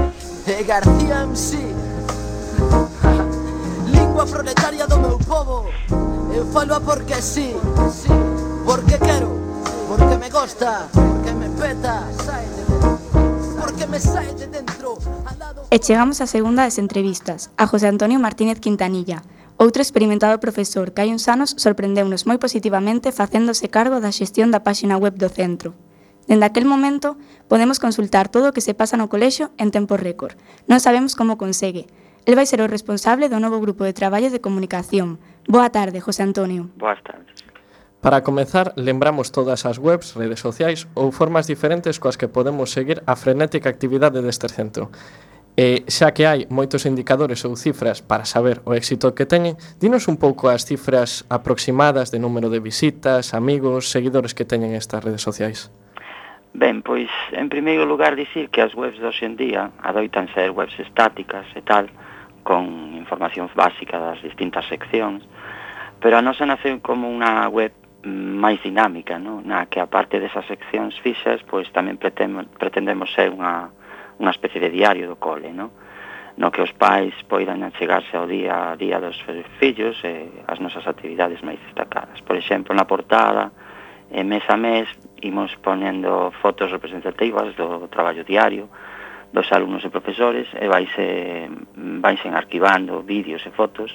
E 0.46 0.62
García 0.62 1.24
MC 1.24 1.58
Lingua 3.90 4.24
proletaria 4.24 4.86
do 4.86 4.98
meu 4.98 5.18
povo 5.18 5.66
Eu 6.32 6.46
falo 6.52 6.80
porque 6.80 7.20
sí, 7.20 7.56
sí. 7.90 8.08
Porque 8.64 8.98
quero, 8.98 9.40
porque 9.88 10.16
me 10.16 10.28
gosta, 10.28 10.86
porque 10.92 11.32
me 11.32 11.48
peta, 11.50 12.04
sai 12.24 12.44
de 12.44 12.75
porque 13.66 13.86
me 13.88 13.98
sae 13.98 14.32
de 14.34 14.46
dentro. 14.46 14.94
E 15.74 15.76
chegamos 15.82 16.22
á 16.22 16.30
segunda 16.30 16.62
das 16.62 16.78
entrevistas, 16.78 17.50
a 17.58 17.66
José 17.66 17.90
Antonio 17.90 18.22
Martínez 18.22 18.62
Quintanilla, 18.62 19.26
Outro 19.56 19.80
experimentado 19.80 20.36
profesor 20.36 20.92
que 20.92 21.00
hai 21.00 21.08
uns 21.16 21.32
anos 21.32 21.56
sorprendeunos 21.56 22.28
moi 22.28 22.36
positivamente 22.36 23.08
facéndose 23.08 23.72
cargo 23.72 24.04
da 24.04 24.12
xestión 24.12 24.52
da 24.52 24.60
páxina 24.60 25.00
web 25.00 25.16
do 25.16 25.32
centro. 25.32 25.72
Dende 26.28 26.44
aquel 26.44 26.68
momento, 26.68 27.16
podemos 27.48 27.80
consultar 27.80 28.28
todo 28.28 28.52
o 28.52 28.54
que 28.54 28.60
se 28.60 28.76
pasa 28.76 29.00
no 29.00 29.08
colexo 29.08 29.48
en 29.56 29.72
tempo 29.72 29.96
récord. 29.96 30.36
Non 30.68 30.76
sabemos 30.84 31.16
como 31.16 31.40
consegue. 31.40 31.88
El 32.28 32.36
vai 32.36 32.44
ser 32.44 32.60
o 32.60 32.68
responsable 32.68 33.32
do 33.32 33.40
novo 33.40 33.56
grupo 33.56 33.88
de 33.88 33.96
traballo 33.96 34.28
de 34.28 34.44
comunicación. 34.44 35.16
Boa 35.48 35.72
tarde, 35.72 36.04
José 36.04 36.20
Antonio. 36.20 36.68
Boas 36.76 37.00
tardes. 37.00 37.45
Para 38.06 38.22
comezar, 38.22 38.72
lembramos 38.76 39.32
todas 39.32 39.66
as 39.66 39.78
webs, 39.78 40.14
redes 40.14 40.38
sociais 40.38 40.86
ou 40.94 41.10
formas 41.10 41.50
diferentes 41.50 41.98
coas 41.98 42.14
que 42.14 42.30
podemos 42.30 42.70
seguir 42.70 43.02
a 43.02 43.18
frenética 43.18 43.66
actividade 43.66 44.22
deste 44.22 44.46
centro. 44.46 44.94
E, 45.58 45.82
xa 45.90 46.14
que 46.14 46.22
hai 46.22 46.46
moitos 46.46 46.86
indicadores 46.86 47.42
ou 47.42 47.58
cifras 47.58 48.06
para 48.06 48.22
saber 48.22 48.62
o 48.62 48.78
éxito 48.78 49.10
que 49.10 49.26
teñen, 49.26 49.58
dinos 49.82 50.06
un 50.06 50.22
pouco 50.22 50.46
as 50.46 50.62
cifras 50.62 51.26
aproximadas 51.26 52.14
de 52.14 52.22
número 52.22 52.46
de 52.46 52.62
visitas, 52.62 53.34
amigos, 53.34 53.90
seguidores 53.90 54.38
que 54.38 54.46
teñen 54.46 54.78
estas 54.78 55.02
redes 55.02 55.26
sociais. 55.26 55.74
Ben, 56.54 56.86
pois, 56.86 57.10
en 57.34 57.50
primeiro 57.50 57.90
lugar, 57.90 58.14
dicir 58.14 58.54
que 58.54 58.62
as 58.62 58.70
webs 58.78 59.02
de 59.02 59.10
hoxendía 59.10 59.74
adoitan 59.82 60.30
ser 60.30 60.54
webs 60.54 60.78
estáticas 60.78 61.50
e 61.58 61.62
tal, 61.66 61.90
con 62.46 62.70
información 62.94 63.50
básica 63.58 63.98
das 63.98 64.22
distintas 64.22 64.62
seccións, 64.70 65.26
pero 65.98 66.14
a 66.14 66.22
nosa 66.22 66.46
nace 66.46 66.78
como 66.86 67.10
unha 67.10 67.50
web 67.50 67.74
Mm, 68.04 68.36
máis 68.36 68.60
dinámica, 68.60 69.16
non? 69.18 69.40
na 69.48 69.66
que 69.66 69.80
aparte 69.80 70.20
desas 70.20 70.44
seccións 70.44 70.94
fixas, 71.00 71.40
pois 71.48 71.72
tamén 71.72 71.96
pretendemos, 71.96 72.44
pretendemos 72.60 73.08
ser 73.16 73.32
unha, 73.32 73.72
unha 74.20 74.32
especie 74.32 74.60
de 74.60 74.68
diario 74.68 75.08
do 75.08 75.16
cole, 75.16 75.48
non? 75.50 75.72
no 76.36 76.52
que 76.52 76.60
os 76.60 76.72
pais 76.76 77.16
poidan 77.24 77.64
achegarse 77.64 78.12
ao 78.12 78.28
día 78.28 78.72
a 78.72 78.76
día 78.76 79.00
dos 79.00 79.16
fillos 79.56 79.96
e 80.04 80.28
as 80.44 80.60
nosas 80.60 80.84
actividades 80.84 81.40
máis 81.40 81.56
destacadas. 81.64 82.20
Por 82.20 82.36
exemplo, 82.36 82.76
na 82.76 82.84
portada, 82.84 83.48
e 84.12 84.20
mes 84.22 84.44
a 84.52 84.56
mes, 84.60 84.86
imos 85.24 85.56
ponendo 85.64 86.30
fotos 86.44 86.68
representativas 86.70 87.56
do 87.56 87.88
traballo 87.88 88.22
diario 88.22 88.68
dos 89.32 89.48
alumnos 89.50 89.82
e 89.82 89.90
profesores 89.90 90.46
e 90.54 90.68
vais, 90.68 90.92
eh, 91.00 91.48
vais 92.04 92.20
en 92.22 92.36
arquivando 92.36 93.02
vídeos 93.02 93.42
e 93.48 93.50
fotos 93.50 93.90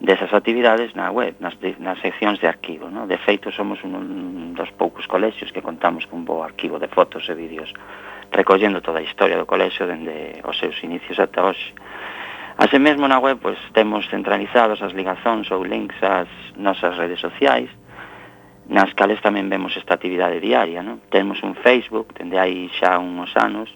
desas 0.00 0.32
actividades 0.32 0.92
na 0.94 1.08
web, 1.10 1.34
nas, 1.40 1.56
nas 1.80 1.98
seccións 2.04 2.38
de 2.40 2.48
arquivo. 2.48 2.92
No? 2.92 3.06
De 3.08 3.16
feito, 3.18 3.48
somos 3.52 3.80
un, 3.82 3.96
un 3.96 4.54
dos 4.54 4.70
poucos 4.76 5.06
colexios 5.06 5.52
que 5.52 5.64
contamos 5.64 6.04
cun 6.04 6.24
bo 6.24 6.44
arquivo 6.44 6.78
de 6.78 6.88
fotos 6.88 7.24
e 7.28 7.34
vídeos 7.34 7.72
recollendo 8.32 8.82
toda 8.82 8.98
a 8.98 9.06
historia 9.06 9.38
do 9.38 9.46
colexio 9.46 9.86
dende 9.86 10.42
os 10.44 10.58
seus 10.58 10.76
inicios 10.82 11.18
ata 11.18 11.46
hoxe. 11.46 11.72
Así 12.56 12.78
mesmo 12.80 13.08
na 13.08 13.20
web 13.20 13.38
pois, 13.40 13.60
temos 13.72 14.08
centralizados 14.08 14.80
as 14.82 14.92
ligazóns 14.92 15.48
ou 15.52 15.64
links 15.64 15.96
ás 16.02 16.28
nosas 16.56 16.96
redes 16.96 17.20
sociais, 17.20 17.68
nas 18.66 18.90
cales 18.98 19.22
tamén 19.22 19.46
vemos 19.46 19.76
esta 19.76 19.94
actividade 19.94 20.42
diaria. 20.42 20.82
No? 20.82 20.98
Temos 21.08 21.40
un 21.46 21.54
Facebook, 21.54 22.16
dende 22.16 22.40
hai 22.40 22.66
xa 22.76 22.98
unos 22.98 23.30
anos, 23.38 23.70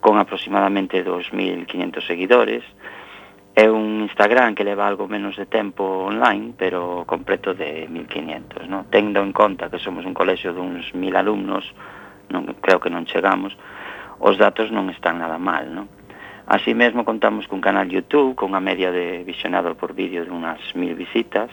con 0.00 0.18
aproximadamente 0.18 1.00
2.500 1.04 2.04
seguidores, 2.04 2.64
É 3.54 3.66
un 3.66 4.06
Instagram 4.06 4.54
que 4.54 4.62
leva 4.62 4.86
algo 4.86 5.10
menos 5.10 5.34
de 5.34 5.46
tempo 5.46 6.06
online, 6.06 6.54
pero 6.56 7.02
completo 7.02 7.50
de 7.52 7.90
1500, 7.90 8.70
non? 8.70 8.86
Tendo 8.86 9.18
en 9.20 9.34
conta 9.34 9.66
que 9.66 9.82
somos 9.82 10.06
un 10.06 10.14
colexio 10.14 10.54
duns 10.54 10.94
1000 10.94 11.18
alumnos, 11.18 11.66
non 12.30 12.46
creo 12.62 12.78
que 12.78 12.94
non 12.94 13.10
chegamos, 13.10 13.58
os 14.22 14.38
datos 14.38 14.70
non 14.70 14.86
están 14.94 15.18
nada 15.18 15.36
mal, 15.36 15.66
non? 15.66 15.90
Así 16.46 16.74
mesmo 16.78 17.02
contamos 17.02 17.50
cun 17.50 17.58
canal 17.58 17.90
YouTube 17.90 18.38
con 18.38 18.54
unha 18.54 18.62
media 18.62 18.94
de 18.94 19.26
visionado 19.26 19.74
por 19.74 19.98
vídeo 19.98 20.22
de 20.22 20.30
unhas 20.30 20.62
mil 20.78 20.94
visitas, 20.94 21.50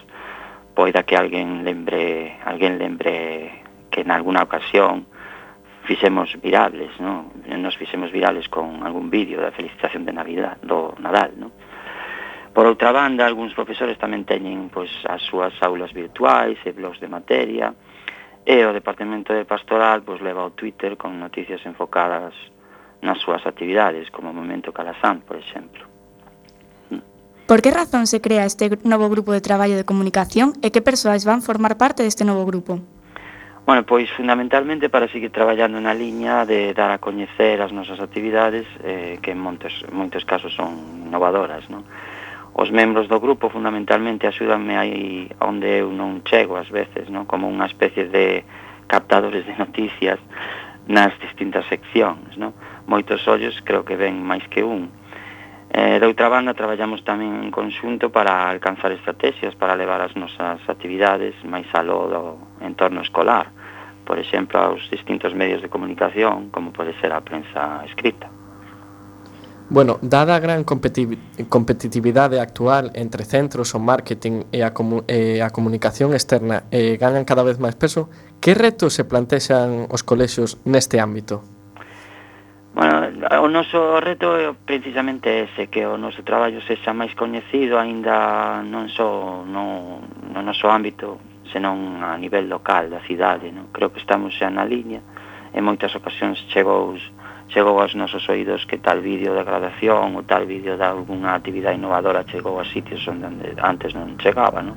poida 0.78 1.02
que 1.02 1.18
alguén 1.18 1.66
lembre, 1.66 2.38
alguén 2.46 2.78
lembre 2.78 3.66
que 3.90 4.06
en 4.06 4.14
alguna 4.14 4.46
ocasión 4.46 5.10
fixemos 5.90 6.38
virales, 6.42 6.94
¿no? 7.00 7.34
nos 7.58 7.78
fixemos 7.78 8.12
virales 8.12 8.50
con 8.50 8.86
algún 8.86 9.10
vídeo 9.10 9.42
da 9.42 9.56
felicitación 9.56 10.06
de 10.06 10.14
Navidad, 10.14 10.62
do 10.62 10.94
Nadal, 11.00 11.34
¿no? 11.40 11.50
Por 12.58 12.66
outra 12.66 12.90
banda, 12.90 13.30
algúns 13.30 13.54
profesores 13.54 14.02
tamén 14.02 14.26
teñen 14.26 14.74
pois, 14.74 14.90
as 15.06 15.22
súas 15.30 15.54
aulas 15.62 15.94
virtuais 15.94 16.58
e 16.66 16.74
blogs 16.74 16.98
de 16.98 17.06
materia, 17.06 17.70
e 18.42 18.66
o 18.66 18.74
Departamento 18.74 19.30
de 19.30 19.46
Pastoral 19.46 20.02
pois, 20.02 20.26
leva 20.26 20.42
o 20.42 20.58
Twitter 20.58 20.98
con 20.98 21.22
noticias 21.22 21.62
enfocadas 21.70 22.34
nas 23.06 23.22
súas 23.22 23.46
actividades, 23.46 24.10
como 24.10 24.34
o 24.34 24.38
Momento 24.42 24.74
Calasán, 24.74 25.22
por 25.22 25.38
exemplo. 25.38 25.86
Por 27.46 27.62
que 27.62 27.70
razón 27.70 28.10
se 28.10 28.26
crea 28.26 28.50
este 28.50 28.74
novo 28.82 29.06
grupo 29.06 29.38
de 29.38 29.46
traballo 29.46 29.78
de 29.78 29.86
comunicación 29.86 30.58
e 30.66 30.74
que 30.74 30.82
persoas 30.82 31.30
van 31.30 31.46
formar 31.46 31.78
parte 31.78 32.02
deste 32.02 32.26
novo 32.26 32.42
grupo? 32.42 32.82
Bueno, 33.70 33.86
pois 33.86 34.10
fundamentalmente 34.18 34.90
para 34.90 35.06
seguir 35.14 35.30
traballando 35.30 35.78
na 35.78 35.94
liña 35.94 36.42
de 36.50 36.74
dar 36.74 36.90
a 36.90 36.98
coñecer 36.98 37.62
as 37.62 37.70
nosas 37.70 38.02
actividades 38.02 38.66
eh, 38.82 39.22
que 39.22 39.38
en 39.38 39.46
moitos, 39.46 39.78
moitos 39.94 40.26
casos 40.26 40.58
son 40.58 41.06
innovadoras, 41.06 41.70
non? 41.70 41.86
os 42.58 42.72
membros 42.72 43.08
do 43.08 43.22
grupo 43.22 43.54
fundamentalmente 43.54 44.26
axúdanme 44.26 44.74
aí 44.74 45.30
onde 45.38 45.86
eu 45.86 45.94
non 45.94 46.26
chego 46.26 46.58
ás 46.58 46.66
veces, 46.74 47.06
non? 47.06 47.30
Como 47.30 47.46
unha 47.46 47.70
especie 47.70 48.10
de 48.10 48.42
captadores 48.90 49.46
de 49.46 49.54
noticias 49.54 50.18
nas 50.90 51.14
distintas 51.22 51.70
seccións, 51.70 52.34
non? 52.34 52.58
Moitos 52.90 53.22
ollos 53.30 53.54
creo 53.62 53.86
que 53.86 53.94
ven 53.94 54.18
máis 54.26 54.42
que 54.50 54.66
un. 54.66 54.90
Eh, 55.70 56.02
da 56.02 56.10
outra 56.10 56.34
banda 56.34 56.58
traballamos 56.58 57.06
tamén 57.06 57.46
en 57.46 57.54
conxunto 57.54 58.10
para 58.10 58.50
alcanzar 58.50 58.90
estrategias 58.90 59.54
para 59.54 59.78
levar 59.78 60.02
as 60.02 60.18
nosas 60.18 60.58
actividades 60.66 61.38
máis 61.46 61.70
aló 61.78 62.10
do 62.10 62.24
entorno 62.66 63.06
escolar, 63.06 63.54
por 64.02 64.18
exemplo, 64.18 64.58
aos 64.58 64.82
distintos 64.90 65.38
medios 65.38 65.62
de 65.62 65.70
comunicación, 65.70 66.50
como 66.50 66.74
pode 66.74 66.98
ser 66.98 67.14
a 67.14 67.22
prensa 67.22 67.86
escrita. 67.86 68.34
Bueno, 69.70 70.00
dada 70.02 70.36
a 70.36 70.40
gran 70.40 70.64
competitividade 70.64 72.40
actual 72.40 72.92
entre 72.96 73.26
centros, 73.26 73.76
o 73.76 73.80
marketing 73.84 74.48
e 74.56 74.64
a, 74.64 74.72
comu 74.72 75.04
e 75.12 75.44
a 75.44 75.52
comunicación 75.52 76.16
externa 76.16 76.64
eh, 76.72 76.96
ganan 76.96 77.28
cada 77.28 77.44
vez 77.44 77.60
máis 77.60 77.76
peso, 77.76 78.08
que 78.40 78.56
retos 78.56 78.96
se 78.96 79.04
plantexan 79.04 79.92
os 79.92 80.08
colexios 80.08 80.56
neste 80.64 81.04
ámbito? 81.04 81.44
Bueno, 82.80 83.12
o 83.44 83.48
noso 83.52 84.00
reto 84.00 84.40
é 84.40 84.56
precisamente 84.56 85.52
ese, 85.52 85.68
que 85.68 85.84
o 85.84 86.00
noso 86.00 86.24
traballo 86.24 86.64
sexa 86.64 86.96
máis 86.96 87.12
coñecido 87.12 87.76
aínda 87.76 88.64
non 88.64 88.88
só 88.88 89.44
no, 89.44 90.00
no 90.32 90.40
noso 90.48 90.72
ámbito, 90.72 91.20
senón 91.52 92.00
a 92.08 92.16
nivel 92.16 92.48
local 92.48 92.88
da 92.88 93.04
cidade, 93.04 93.52
non? 93.52 93.68
Creo 93.76 93.92
que 93.92 94.00
estamos 94.00 94.32
xa 94.32 94.48
na 94.48 94.64
liña, 94.64 95.04
en 95.52 95.60
moitas 95.60 95.92
ocasións 95.92 96.40
chegou 96.48 96.96
chegou 97.48 97.80
aos 97.80 97.96
nosos 97.96 98.28
oídos 98.28 98.66
que 98.68 98.78
tal 98.78 99.00
vídeo 99.02 99.32
de 99.34 99.44
gradación 99.44 100.16
ou 100.16 100.24
tal 100.24 100.44
vídeo 100.44 100.76
de 100.76 100.84
alguna 100.84 101.36
actividade 101.36 101.80
innovadora 101.80 102.28
chegou 102.28 102.60
a 102.60 102.66
sitios 102.68 103.04
onde 103.08 103.56
antes 103.64 103.96
non 103.96 104.20
chegaba, 104.20 104.60
non? 104.60 104.76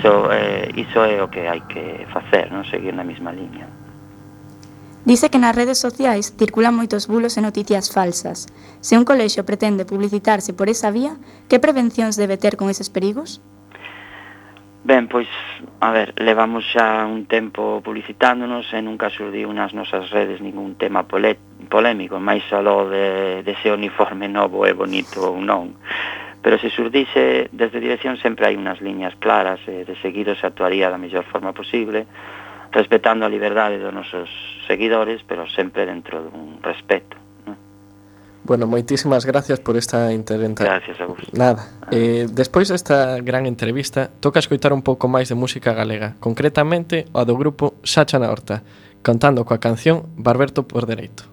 So, 0.00 0.32
eh, 0.32 0.68
iso 0.76 1.04
é 1.04 1.20
o 1.20 1.28
que 1.32 1.48
hai 1.48 1.64
que 1.68 2.04
facer, 2.12 2.52
non? 2.52 2.64
Seguir 2.68 2.92
na 2.92 3.04
mesma 3.04 3.32
liña. 3.32 3.68
Dice 5.04 5.30
que 5.30 5.40
nas 5.42 5.56
redes 5.56 5.82
sociais 5.82 6.30
circulan 6.38 6.78
moitos 6.78 7.10
bulos 7.10 7.34
e 7.34 7.42
noticias 7.42 7.90
falsas. 7.90 8.46
Se 8.78 8.94
un 8.94 9.02
colexo 9.02 9.42
pretende 9.42 9.88
publicitarse 9.88 10.54
por 10.54 10.70
esa 10.70 10.94
vía, 10.94 11.18
que 11.50 11.58
prevencións 11.58 12.14
debe 12.14 12.38
ter 12.38 12.54
con 12.54 12.70
eses 12.70 12.86
perigos? 12.86 13.42
Ben, 14.84 15.06
pois, 15.06 15.28
a 15.78 15.92
ver, 15.94 16.12
levamos 16.18 16.66
xa 16.66 17.06
un 17.06 17.30
tempo 17.30 17.78
publicitándonos 17.86 18.66
e 18.74 18.82
nunca 18.82 19.14
surdiu 19.14 19.46
nas 19.54 19.70
nosas 19.70 20.10
redes 20.10 20.42
ningún 20.42 20.74
tema 20.74 21.06
polémico, 21.06 22.18
máis 22.18 22.42
aló 22.50 22.90
de, 22.90 23.46
de 23.46 23.52
ese 23.54 23.70
uniforme 23.70 24.26
novo 24.26 24.66
e 24.66 24.74
bonito 24.74 25.22
ou 25.22 25.38
non. 25.38 25.78
Pero 26.42 26.58
se 26.58 26.66
surdixe 26.66 27.46
desde 27.54 27.78
dirección 27.78 28.18
sempre 28.18 28.50
hai 28.50 28.58
unhas 28.58 28.82
liñas 28.82 29.14
claras 29.22 29.62
e 29.70 29.86
de 29.86 29.94
seguido 30.02 30.34
se 30.34 30.50
actuaría 30.50 30.90
da 30.90 30.98
mellor 30.98 31.22
forma 31.30 31.54
posible, 31.54 32.10
respetando 32.74 33.22
a 33.22 33.30
liberdade 33.30 33.78
dos 33.78 33.94
nosos 33.94 34.26
seguidores, 34.66 35.22
pero 35.22 35.46
sempre 35.46 35.86
dentro 35.86 36.26
dun 36.26 36.58
respeto. 36.58 37.21
Bueno, 38.44 38.66
moitísimas 38.66 39.24
gracias 39.24 39.60
por 39.60 39.76
esta 39.78 40.12
intervención. 40.12 40.66
Gracias 40.66 41.00
a 41.00 41.06
vos. 41.06 41.18
Nada. 41.32 41.62
Ah. 41.80 41.88
Eh, 41.92 42.26
despois 42.26 42.68
desta 42.68 43.22
gran 43.22 43.46
entrevista, 43.46 44.10
toca 44.20 44.42
escoitar 44.42 44.74
un 44.74 44.82
pouco 44.82 45.06
máis 45.06 45.30
de 45.30 45.38
música 45.38 45.70
galega, 45.72 46.18
concretamente 46.18 47.06
a 47.14 47.22
do 47.22 47.38
grupo 47.38 47.78
Sacha 47.86 48.18
na 48.18 48.34
Horta, 48.34 48.66
cantando 49.00 49.46
coa 49.46 49.62
canción 49.62 50.10
Barberto 50.18 50.66
por 50.66 50.90
Dereito. 50.90 51.31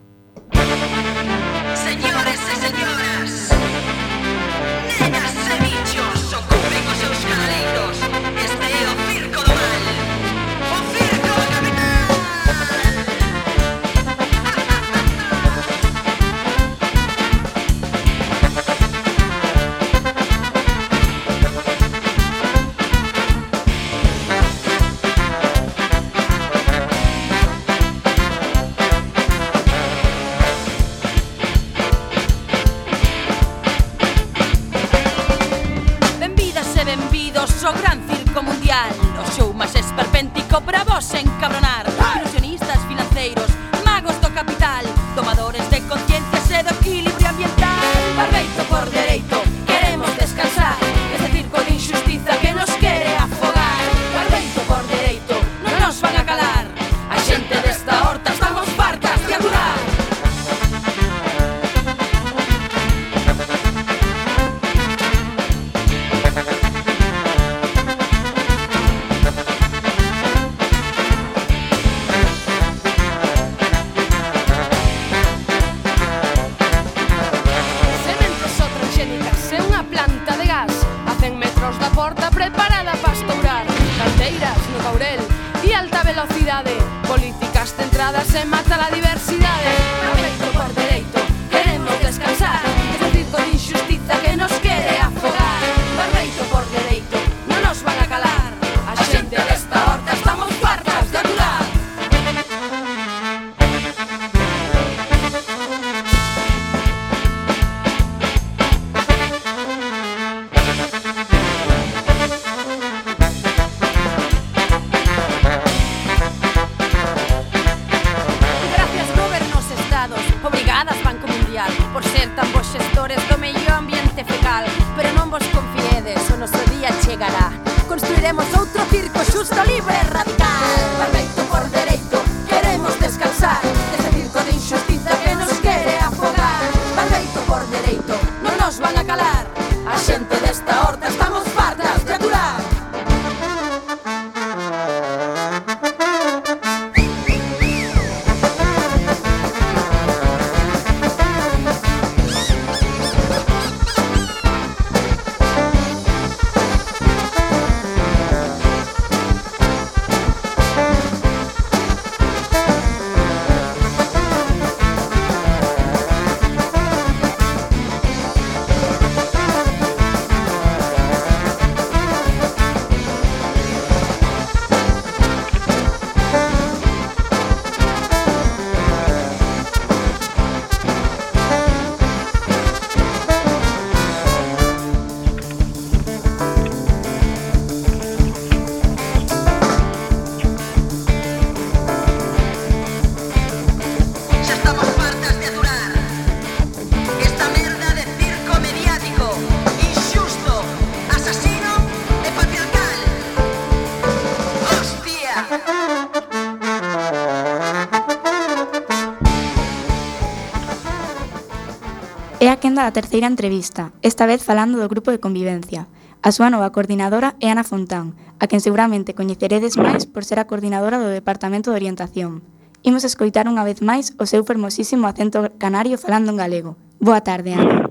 É 212.50 212.52
a 212.52 212.58
quenda 212.58 212.82
da 212.82 212.90
terceira 212.90 213.30
entrevista, 213.30 213.94
esta 214.02 214.26
vez 214.26 214.42
falando 214.42 214.82
do 214.82 214.90
grupo 214.90 215.14
de 215.14 215.22
convivencia. 215.22 215.86
A 216.26 216.34
súa 216.34 216.50
nova 216.50 216.74
coordinadora 216.74 217.38
é 217.38 217.54
Ana 217.54 217.62
Fontán, 217.62 218.18
a 218.42 218.50
quen 218.50 218.58
seguramente 218.58 219.14
coñeceredes 219.14 219.78
máis 219.78 220.10
por 220.10 220.26
ser 220.26 220.42
a 220.42 220.50
coordinadora 220.50 220.98
do 220.98 221.14
Departamento 221.14 221.70
de 221.70 221.78
Orientación. 221.78 222.42
Imos 222.82 223.06
escoitar 223.06 223.46
unha 223.46 223.62
vez 223.62 223.86
máis 223.86 224.18
o 224.18 224.26
seu 224.26 224.42
fermosísimo 224.42 225.06
acento 225.06 225.46
canario 225.62 226.02
falando 226.02 226.34
en 226.34 226.42
galego. 226.42 226.74
Boa 226.98 227.22
tarde, 227.22 227.54
Ana. 227.54 227.86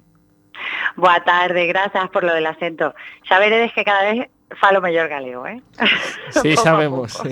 Boa 0.98 1.22
tarde, 1.22 1.70
grazas 1.70 2.10
por 2.10 2.26
lo 2.26 2.34
del 2.34 2.50
acento. 2.50 2.98
Xa 3.30 3.38
veredes 3.38 3.70
que 3.70 3.86
cada 3.86 4.10
vez 4.10 4.26
falo 4.58 4.82
mellor 4.82 5.06
galego, 5.06 5.46
eh? 5.46 5.62
Sí, 6.42 6.58
sabemos. 6.66 7.14
Sí. 7.14 7.30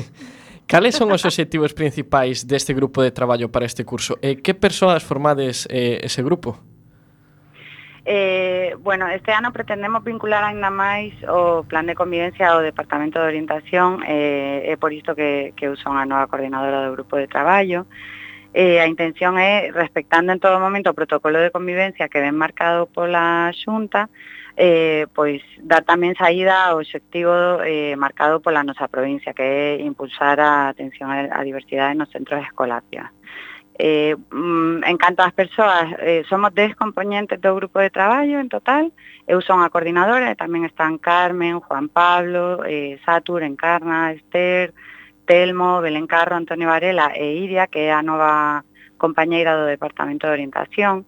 Cales 0.71 0.95
son 0.95 1.11
os 1.11 1.27
obxectivos 1.27 1.75
principais 1.75 2.47
deste 2.47 2.71
grupo 2.71 3.03
de 3.03 3.11
traballo 3.11 3.51
para 3.51 3.67
este 3.67 3.83
curso? 3.83 4.15
E 4.23 4.39
que 4.39 4.55
persoas 4.55 5.03
formades 5.03 5.67
eh, 5.75 5.99
ese 6.07 6.23
grupo? 6.23 6.76
Eh, 8.09 8.77
bueno, 8.79 9.09
este 9.09 9.33
ano 9.33 9.53
pretendemos 9.53 10.05
vincular 10.05 10.45
ainda 10.45 10.71
máis 10.71 11.11
o 11.27 11.67
plan 11.67 11.91
de 11.91 11.99
convivencia 11.99 12.55
ao 12.55 12.63
Departamento 12.63 13.19
de 13.19 13.27
Orientación 13.27 13.99
eh, 14.07 14.63
é 14.71 14.79
por 14.79 14.95
isto 14.95 15.19
que, 15.19 15.51
que 15.59 15.67
eu 15.67 15.75
son 15.75 15.99
a 15.99 16.07
nova 16.07 16.31
coordinadora 16.31 16.87
do 16.87 16.95
grupo 16.95 17.19
de 17.19 17.27
traballo 17.27 17.83
eh, 18.55 18.81
a 18.81 18.87
intención 18.87 19.39
é, 19.39 19.71
respectando 19.71 20.33
en 20.33 20.41
todo 20.41 20.59
momento 20.59 20.89
o 20.89 20.95
protocolo 20.95 21.43
de 21.43 21.51
convivencia 21.51 22.09
que 22.09 22.25
ven 22.25 22.39
marcado 22.39 22.87
pola 22.89 23.53
xunta, 23.53 24.09
eh, 24.57 25.05
pois 25.13 25.45
dar 25.61 25.85
tamén 25.85 26.17
saída 26.17 26.73
ao 26.73 26.81
objetivo 26.81 27.61
eh, 27.61 27.93
marcado 28.01 28.41
pola 28.41 28.65
nosa 28.65 28.89
provincia, 28.89 29.37
que 29.37 29.45
é 29.45 29.85
impulsar 29.85 30.41
a 30.41 30.73
atención 30.73 31.13
á 31.13 31.37
diversidade 31.45 31.93
nos 31.93 32.09
centros 32.09 32.41
escolares. 32.41 33.13
Eh, 33.79 34.17
mm, 34.33 34.85
en 34.85 34.97
canto 34.97 35.23
ás 35.23 35.37
persoas, 35.37 35.93
eh, 36.01 36.25
somos 36.29 36.55
10 36.55 36.77
componentes 36.77 37.37
do 37.41 37.53
grupo 37.55 37.77
de 37.79 37.93
traballo 37.93 38.41
en 38.41 38.49
total, 38.49 38.89
eu 39.29 39.45
son 39.45 39.61
a 39.61 39.69
coordinadora, 39.69 40.33
e 40.33 40.41
tamén 40.41 40.65
están 40.65 40.97
Carmen, 40.97 41.61
Juan 41.61 41.93
Pablo, 41.93 42.65
eh, 42.65 42.97
Satur, 43.05 43.45
Encarna, 43.45 44.17
Esther, 44.17 44.73
Telmo, 45.29 45.85
Belén 45.85 46.09
Carro, 46.09 46.41
Antonio 46.41 46.73
Varela 46.73 47.13
e 47.13 47.37
Iria, 47.45 47.69
que 47.69 47.91
é 47.91 47.93
a 47.93 48.01
nova 48.01 48.65
compañeira 48.97 49.53
do 49.53 49.69
Departamento 49.69 50.25
de 50.27 50.33
Orientación. 50.33 51.05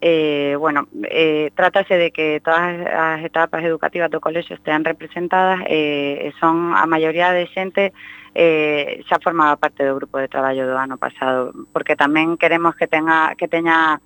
Eh, 0.00 0.56
bueno, 0.58 0.88
eh, 1.04 1.52
trátase 1.54 1.94
de 1.94 2.10
que 2.10 2.40
todas 2.40 2.74
as 2.88 3.20
etapas 3.22 3.62
educativas 3.62 4.10
do 4.10 4.18
colexo 4.18 4.56
estean 4.56 4.82
representadas 4.82 5.60
eh, 5.68 6.32
son 6.40 6.72
a 6.74 6.88
maioría 6.88 7.30
de 7.30 7.46
xente 7.52 7.92
eh, 8.34 9.04
xa 9.08 9.20
formaba 9.20 9.60
parte 9.60 9.84
do 9.84 9.96
grupo 9.96 10.16
de 10.18 10.28
traballo 10.28 10.64
do 10.64 10.76
ano 10.76 10.96
pasado, 10.96 11.52
porque 11.72 11.96
tamén 11.96 12.40
queremos 12.40 12.76
que 12.76 12.88
tenga 12.88 13.36
que 13.36 13.48
teña 13.48 14.00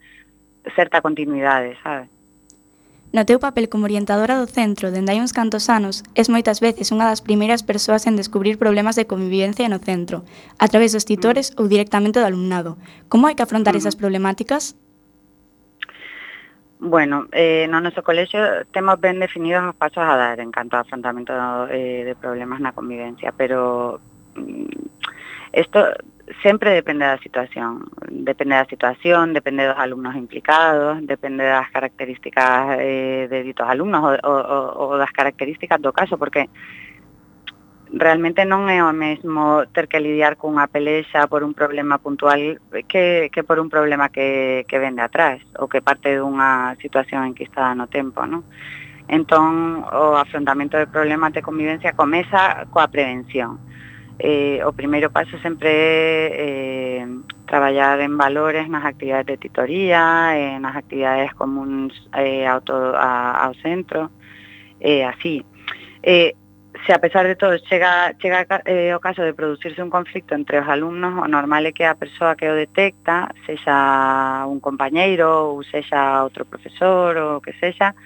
certa 0.74 1.00
continuidade, 1.00 1.78
sabe? 1.82 2.10
No 3.14 3.24
teu 3.24 3.38
papel 3.38 3.70
como 3.70 3.86
orientadora 3.86 4.36
do 4.36 4.50
centro 4.50 4.90
dende 4.90 5.14
hai 5.14 5.22
uns 5.22 5.32
cantos 5.32 5.70
anos, 5.70 6.02
es 6.18 6.26
moitas 6.26 6.58
veces 6.58 6.90
unha 6.90 7.06
das 7.06 7.22
primeiras 7.22 7.62
persoas 7.62 8.04
en 8.04 8.18
descubrir 8.18 8.58
problemas 8.58 8.98
de 8.98 9.06
convivencia 9.06 9.70
no 9.70 9.78
centro, 9.78 10.26
a 10.58 10.66
través 10.66 10.90
dos 10.90 11.06
titores 11.06 11.54
ou 11.54 11.70
directamente 11.70 12.18
do 12.18 12.26
alumnado. 12.26 12.76
Como 13.06 13.30
hai 13.30 13.38
que 13.38 13.46
afrontar 13.46 13.78
esas 13.78 13.94
problemáticas? 13.94 14.74
Bueno, 16.76 17.24
eh, 17.32 17.64
no 17.72 17.80
noso 17.80 18.04
colexo 18.04 18.36
temos 18.74 19.00
ben 19.00 19.16
definidos 19.16 19.64
os 19.64 19.78
pasos 19.80 20.04
a 20.04 20.18
dar 20.18 20.36
en 20.42 20.52
canto 20.52 20.76
ao 20.76 20.84
afrontamento 20.84 21.32
eh, 21.72 22.04
de 22.04 22.14
problemas 22.20 22.60
na 22.60 22.76
convivencia, 22.76 23.32
pero 23.32 23.96
Mm, 24.36 24.86
Isto 25.56 25.88
sempre 26.42 26.72
depende 26.72 27.06
da 27.06 27.16
situación, 27.18 27.88
depende 28.10 28.56
da 28.56 28.66
situación, 28.66 29.32
depende 29.32 29.64
dos 29.64 29.78
alumnos 29.78 30.14
implicados, 30.16 30.98
depende 31.06 31.44
das 31.44 31.70
características 31.70 32.76
eh, 32.80 33.26
de 33.30 33.42
ditos 33.42 33.66
alumnos 33.66 34.02
o, 34.04 34.28
o, 34.28 34.92
o 34.92 34.96
das 34.98 35.10
características 35.12 35.80
do 35.80 35.96
caso, 35.96 36.18
porque 36.18 36.50
realmente 37.88 38.44
non 38.44 38.66
é 38.66 38.82
o 38.82 38.90
mesmo 38.90 39.64
ter 39.70 39.86
que 39.86 40.02
lidiar 40.02 40.34
cunha 40.36 40.66
pelexa 40.66 41.30
por 41.30 41.46
un 41.46 41.54
problema 41.54 42.02
puntual 42.02 42.58
que, 42.90 43.30
que 43.30 43.42
por 43.46 43.56
un 43.62 43.70
problema 43.70 44.10
que, 44.10 44.66
que 44.66 44.76
vende 44.82 45.00
atrás 45.00 45.40
ou 45.56 45.70
que 45.70 45.80
parte 45.80 46.10
dunha 46.18 46.76
situación 46.82 47.24
enquistada 47.24 47.72
no 47.72 47.86
tempo, 47.86 48.26
non? 48.26 48.42
Entón, 49.06 49.86
o 49.86 50.18
afrontamento 50.18 50.74
de 50.74 50.90
problemas 50.90 51.30
de 51.32 51.40
convivencia 51.40 51.94
comeza 51.94 52.66
coa 52.74 52.90
prevención 52.90 53.62
eh, 54.18 54.64
o 54.64 54.72
primeiro 54.72 55.10
paso 55.10 55.36
sempre 55.38 55.68
é 55.68 57.02
eh, 57.02 57.06
traballar 57.46 58.00
en 58.00 58.16
valores 58.16 58.68
nas 58.68 58.84
actividades 58.84 59.26
de 59.26 59.36
titoría, 59.36 60.32
eh, 60.32 60.58
nas 60.58 60.76
actividades 60.76 61.32
comuns 61.36 61.92
eh, 62.16 62.48
ao, 62.48 62.60
todo, 62.64 62.96
a, 62.96 63.44
ao 63.44 63.52
centro, 63.60 64.10
eh, 64.80 65.04
así. 65.04 65.44
Eh, 66.02 66.32
se 66.84 66.92
a 66.92 66.98
pesar 66.98 67.26
de 67.26 67.36
todo 67.36 67.58
chega, 67.58 68.14
chega 68.20 68.46
eh, 68.64 68.94
o 68.94 69.00
caso 69.00 69.22
de 69.22 69.34
producirse 69.34 69.82
un 69.82 69.90
conflicto 69.90 70.34
entre 70.34 70.60
os 70.60 70.68
alumnos, 70.68 71.12
o 71.16 71.28
normal 71.28 71.66
é 71.66 71.72
que 71.72 71.84
a 71.84 71.96
persoa 71.96 72.36
que 72.36 72.48
o 72.48 72.56
detecta, 72.56 73.32
sexa 73.44 74.44
un 74.48 74.60
compañeiro 74.60 75.56
ou 75.56 75.64
sexa 75.64 76.24
outro 76.24 76.44
profesor 76.44 77.16
ou 77.16 77.40
que 77.40 77.52
sexa, 77.56 77.96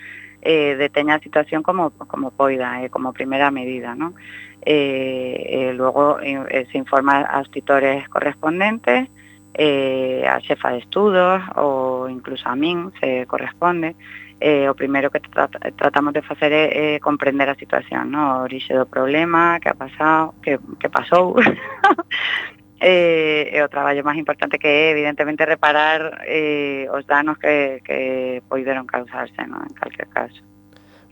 eh, 0.43 0.77
deteña 0.77 1.17
a 1.17 1.25
situación 1.25 1.63
como, 1.63 1.91
como 2.09 2.31
poida, 2.31 2.83
eh, 2.83 2.89
como 2.89 3.13
primeira 3.13 3.51
medida, 3.51 3.95
non? 3.95 4.15
eh, 4.63 5.47
eh, 5.49 5.73
luego 5.75 6.21
eh, 6.21 6.67
se 6.71 6.79
informa 6.79 7.21
a 7.23 7.39
los 7.39 7.51
titores 7.51 8.09
correspondientes, 8.09 9.09
eh, 9.55 10.25
a 10.29 10.41
xefa 10.41 10.71
de 10.71 10.79
estudos 10.79 11.43
ou 11.57 12.09
incluso 12.09 12.49
a 12.49 12.55
min 12.55 12.93
se 13.01 13.27
corresponde. 13.27 13.97
Eh, 14.41 14.71
o 14.71 14.75
primeiro 14.75 15.11
que 15.11 15.21
tra 15.21 15.49
tratamos 15.77 16.15
de 16.17 16.23
facer 16.23 16.53
é, 16.53 16.65
é 16.65 16.95
eh, 16.97 17.01
comprender 17.01 17.49
a 17.49 17.61
situación, 17.61 18.09
no? 18.09 18.41
o 18.41 18.49
orixe 18.49 18.73
do 18.73 18.89
problema, 18.89 19.61
que 19.61 19.69
ha 19.69 19.77
pasado, 19.77 20.33
que, 20.41 20.57
que 20.81 20.89
pasou. 20.89 21.37
eh, 22.81 23.53
e 23.53 23.61
o 23.61 23.69
traballo 23.69 24.01
máis 24.01 24.17
importante 24.17 24.57
que 24.57 24.65
é, 24.65 24.97
evidentemente, 24.97 25.45
reparar 25.45 26.25
eh, 26.25 26.89
os 26.89 27.05
danos 27.05 27.37
que, 27.37 27.85
que 27.85 28.41
poideron 28.49 28.89
causarse, 28.89 29.45
no? 29.45 29.61
en 29.61 29.77
calquer 29.77 30.09
caso. 30.09 30.41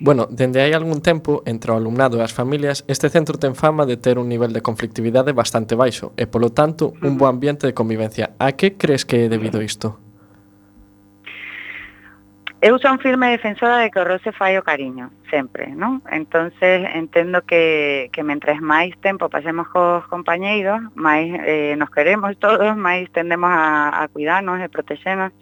Bueno, 0.01 0.27
dende 0.31 0.63
hai 0.63 0.71
algún 0.79 1.03
tempo, 1.03 1.43
entre 1.43 1.75
o 1.75 1.77
alumnado 1.77 2.19
e 2.19 2.23
as 2.23 2.31
familias, 2.31 2.87
este 2.87 3.11
centro 3.11 3.35
ten 3.35 3.59
fama 3.59 3.83
de 3.83 3.99
ter 3.99 4.15
un 4.15 4.31
nivel 4.31 4.55
de 4.55 4.63
conflictividade 4.63 5.35
bastante 5.35 5.75
baixo 5.75 6.15
e, 6.15 6.31
polo 6.31 6.55
tanto, 6.55 6.95
un 7.03 7.19
bo 7.19 7.27
ambiente 7.27 7.67
de 7.67 7.75
convivencia. 7.75 8.31
A 8.39 8.55
que 8.55 8.79
crees 8.79 9.03
que 9.03 9.27
é 9.27 9.29
debido 9.29 9.59
isto? 9.59 9.99
Eu 12.63 12.79
son 12.79 12.99
firme 13.03 13.31
defensora 13.31 13.79
de 13.79 13.91
que 13.91 13.99
o 13.99 14.07
roce 14.07 14.31
fai 14.31 14.55
o 14.59 14.63
cariño, 14.63 15.11
sempre, 15.31 15.75
non? 15.75 16.03
Entonces 16.11 16.87
entendo 16.95 17.43
que, 17.43 18.07
que 18.15 18.23
mentres 18.23 18.63
máis 18.63 18.95
tempo 19.03 19.27
pasemos 19.27 19.67
cos 19.71 20.07
compañeiros, 20.07 20.79
máis 20.95 21.27
eh, 21.43 21.75
nos 21.75 21.91
queremos 21.91 22.39
todos, 22.39 22.75
máis 22.79 23.11
tendemos 23.11 23.51
a, 23.51 23.99
a 23.99 24.07
cuidarnos 24.11 24.63
e 24.63 24.71
protexernos 24.71 25.35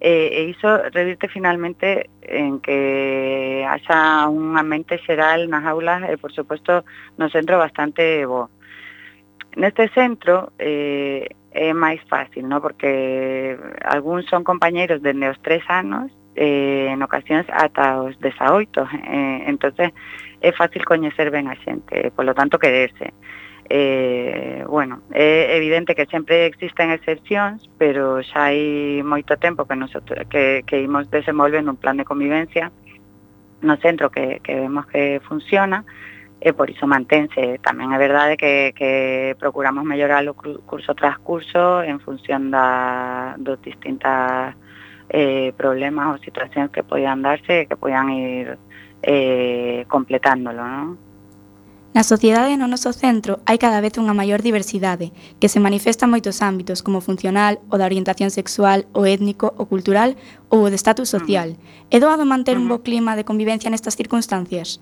e, 0.00 0.32
e 0.32 0.40
iso 0.48 0.80
revirte 0.90 1.28
finalmente 1.28 2.08
en 2.22 2.60
que 2.60 3.64
haxa 3.68 4.28
un 4.28 4.56
ambiente 4.56 4.98
xeral 5.04 5.46
nas 5.52 5.64
aulas 5.68 6.08
e, 6.08 6.16
por 6.16 6.32
suposto, 6.32 6.88
no 7.20 7.28
centro 7.28 7.60
bastante 7.60 8.24
bo. 8.24 8.48
Neste 9.60 9.92
centro 9.92 10.56
eh, 10.58 11.28
é 11.52 11.74
máis 11.74 12.00
fácil, 12.08 12.48
no? 12.48 12.62
porque 12.64 13.58
algúns 13.84 14.24
son 14.30 14.40
compañeiros 14.40 15.02
dende 15.02 15.28
os 15.28 15.38
tres 15.42 15.66
anos, 15.68 16.08
eh, 16.32 16.88
en 16.88 17.02
ocasións 17.02 17.44
ata 17.52 18.00
os 18.00 18.16
18, 18.22 18.88
eh, 19.04 19.44
entonces 19.52 19.92
é 20.40 20.50
fácil 20.56 20.86
coñecer 20.86 21.28
ben 21.28 21.50
a 21.50 21.58
xente, 21.60 22.08
polo 22.16 22.32
tanto 22.32 22.56
quererse. 22.56 23.12
Eh, 23.12 23.49
Eh, 23.72 24.64
bueno, 24.66 24.98
é 25.14 25.56
evidente 25.56 25.94
que 25.94 26.04
sempre 26.06 26.46
existen 26.46 26.90
excepcións, 26.90 27.70
pero 27.78 28.18
xa 28.18 28.50
hai 28.50 28.98
moito 29.06 29.38
tempo 29.38 29.62
que, 29.62 29.78
nosotros, 29.78 30.26
que, 30.26 30.66
que 30.66 30.82
imos 30.82 31.06
desenvolvendo 31.06 31.70
un 31.70 31.78
plan 31.78 31.94
de 31.94 32.02
convivencia 32.02 32.74
no 33.62 33.78
centro 33.78 34.10
que, 34.10 34.42
que 34.42 34.58
vemos 34.58 34.90
que 34.90 35.22
funciona, 35.22 35.86
e 36.40 36.50
por 36.56 36.66
iso 36.66 36.88
mantense. 36.88 37.60
Tamén 37.62 37.92
é 37.92 37.98
verdade 38.00 38.34
que, 38.40 38.72
que 38.74 39.36
procuramos 39.38 39.84
mellorar 39.84 40.24
o 40.26 40.34
curso 40.34 40.96
tras 40.96 41.22
curso 41.22 41.84
en 41.84 42.00
función 42.00 42.50
da, 42.50 43.36
dos 43.38 43.60
distintas 43.62 44.56
eh, 45.12 45.52
problemas 45.54 46.16
ou 46.16 46.24
situacións 46.24 46.72
que 46.72 46.82
poidan 46.82 47.22
darse 47.22 47.62
e 47.62 47.66
que 47.68 47.76
poidan 47.76 48.08
ir 48.10 48.56
eh, 49.04 49.84
completándolo, 49.86 50.64
non? 50.64 51.09
Na 51.92 52.06
sociedade 52.06 52.54
no 52.54 52.70
noso 52.70 52.94
centro 52.94 53.42
hai 53.50 53.58
cada 53.58 53.82
vez 53.82 53.98
unha 53.98 54.14
maior 54.14 54.46
diversidade, 54.46 55.10
que 55.42 55.50
se 55.50 55.58
manifesta 55.58 56.06
en 56.06 56.14
moitos 56.14 56.38
ámbitos 56.38 56.86
como 56.86 57.02
funcional, 57.02 57.58
o 57.66 57.82
da 57.82 57.90
orientación 57.90 58.30
sexual, 58.30 58.86
o 58.94 59.10
étnico, 59.10 59.50
o 59.58 59.66
cultural 59.66 60.14
ou 60.54 60.62
o 60.62 60.70
de 60.70 60.78
estatus 60.78 61.10
social. 61.10 61.58
É 61.90 61.98
doado 61.98 62.22
manter 62.22 62.54
un 62.54 62.70
bo 62.70 62.86
clima 62.86 63.18
de 63.18 63.26
convivencia 63.26 63.74
nestas 63.74 63.98
circunstancias? 63.98 64.78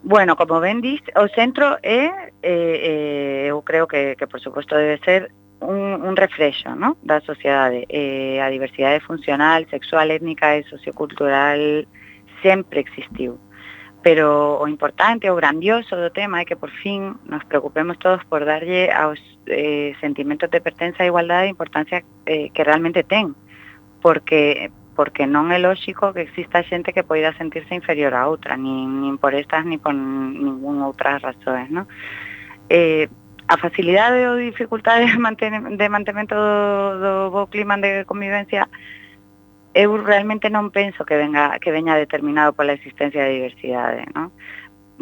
Bueno, 0.00 0.40
como 0.40 0.56
ben 0.64 0.80
dis, 0.80 1.04
o 1.20 1.28
centro 1.36 1.76
é, 1.84 2.32
eh, 2.40 3.44
eh, 3.44 3.52
eu 3.52 3.60
creo 3.60 3.84
que, 3.84 4.16
que 4.16 4.24
por 4.24 4.40
suposto 4.40 4.72
debe 4.72 4.96
ser 5.04 5.28
un, 5.60 6.00
un 6.00 6.16
reflexo 6.16 6.72
¿no? 6.72 6.96
da 7.04 7.20
sociedade. 7.20 7.84
Eh, 7.92 8.40
a 8.40 8.48
diversidade 8.48 9.04
funcional, 9.04 9.68
sexual, 9.68 10.08
étnica 10.08 10.56
e 10.56 10.64
sociocultural 10.64 11.84
sempre 12.40 12.80
existiu 12.80 13.36
pero 14.04 14.60
o 14.60 14.68
importante, 14.68 15.32
o 15.32 15.34
grandioso 15.34 15.96
do 15.96 16.12
tema 16.12 16.44
é 16.44 16.44
que 16.44 16.60
por 16.60 16.68
fin 16.84 17.16
nos 17.24 17.40
preocupemos 17.48 17.96
todos 17.96 18.20
por 18.28 18.44
darlle 18.44 18.92
aos 18.92 19.16
eh, 19.48 19.96
sentimentos 19.96 20.52
de 20.52 20.60
pertenza 20.60 21.00
e 21.00 21.08
igualdade 21.08 21.48
a 21.48 21.54
importancia 21.56 22.04
eh, 22.28 22.52
que 22.52 22.62
realmente 22.68 23.00
ten, 23.02 23.32
porque 24.04 24.68
porque 24.92 25.24
non 25.26 25.48
é 25.50 25.58
lógico 25.58 26.12
que 26.12 26.28
exista 26.28 26.60
xente 26.68 26.92
que 26.92 27.02
poida 27.02 27.32
sentirse 27.40 27.72
inferior 27.72 28.12
a 28.12 28.28
outra, 28.28 28.60
nin, 28.60 29.00
nin 29.00 29.16
por 29.16 29.32
estas, 29.32 29.64
nin 29.64 29.80
por 29.80 29.96
ningún 29.96 30.84
outras 30.84 31.24
razones, 31.24 31.72
non? 31.72 31.88
Eh, 32.68 33.08
a 33.48 33.56
facilidade 33.56 34.20
ou 34.28 34.36
dificultade 34.36 35.08
de, 35.08 35.16
manten, 35.16 35.80
de 35.80 35.86
mantemento 35.88 36.36
do, 36.36 36.52
do 37.00 37.12
bo 37.32 37.48
clima 37.48 37.80
de 37.80 38.04
convivencia 38.04 38.68
eu 39.74 39.90
realmente 39.98 40.46
non 40.48 40.70
penso 40.70 41.02
que 41.02 41.18
venga 41.18 41.58
que 41.58 41.74
veña 41.74 41.98
determinado 41.98 42.54
pola 42.54 42.78
existencia 42.78 43.26
da 43.26 43.34
diversidade, 43.34 44.06
¿no? 44.14 44.30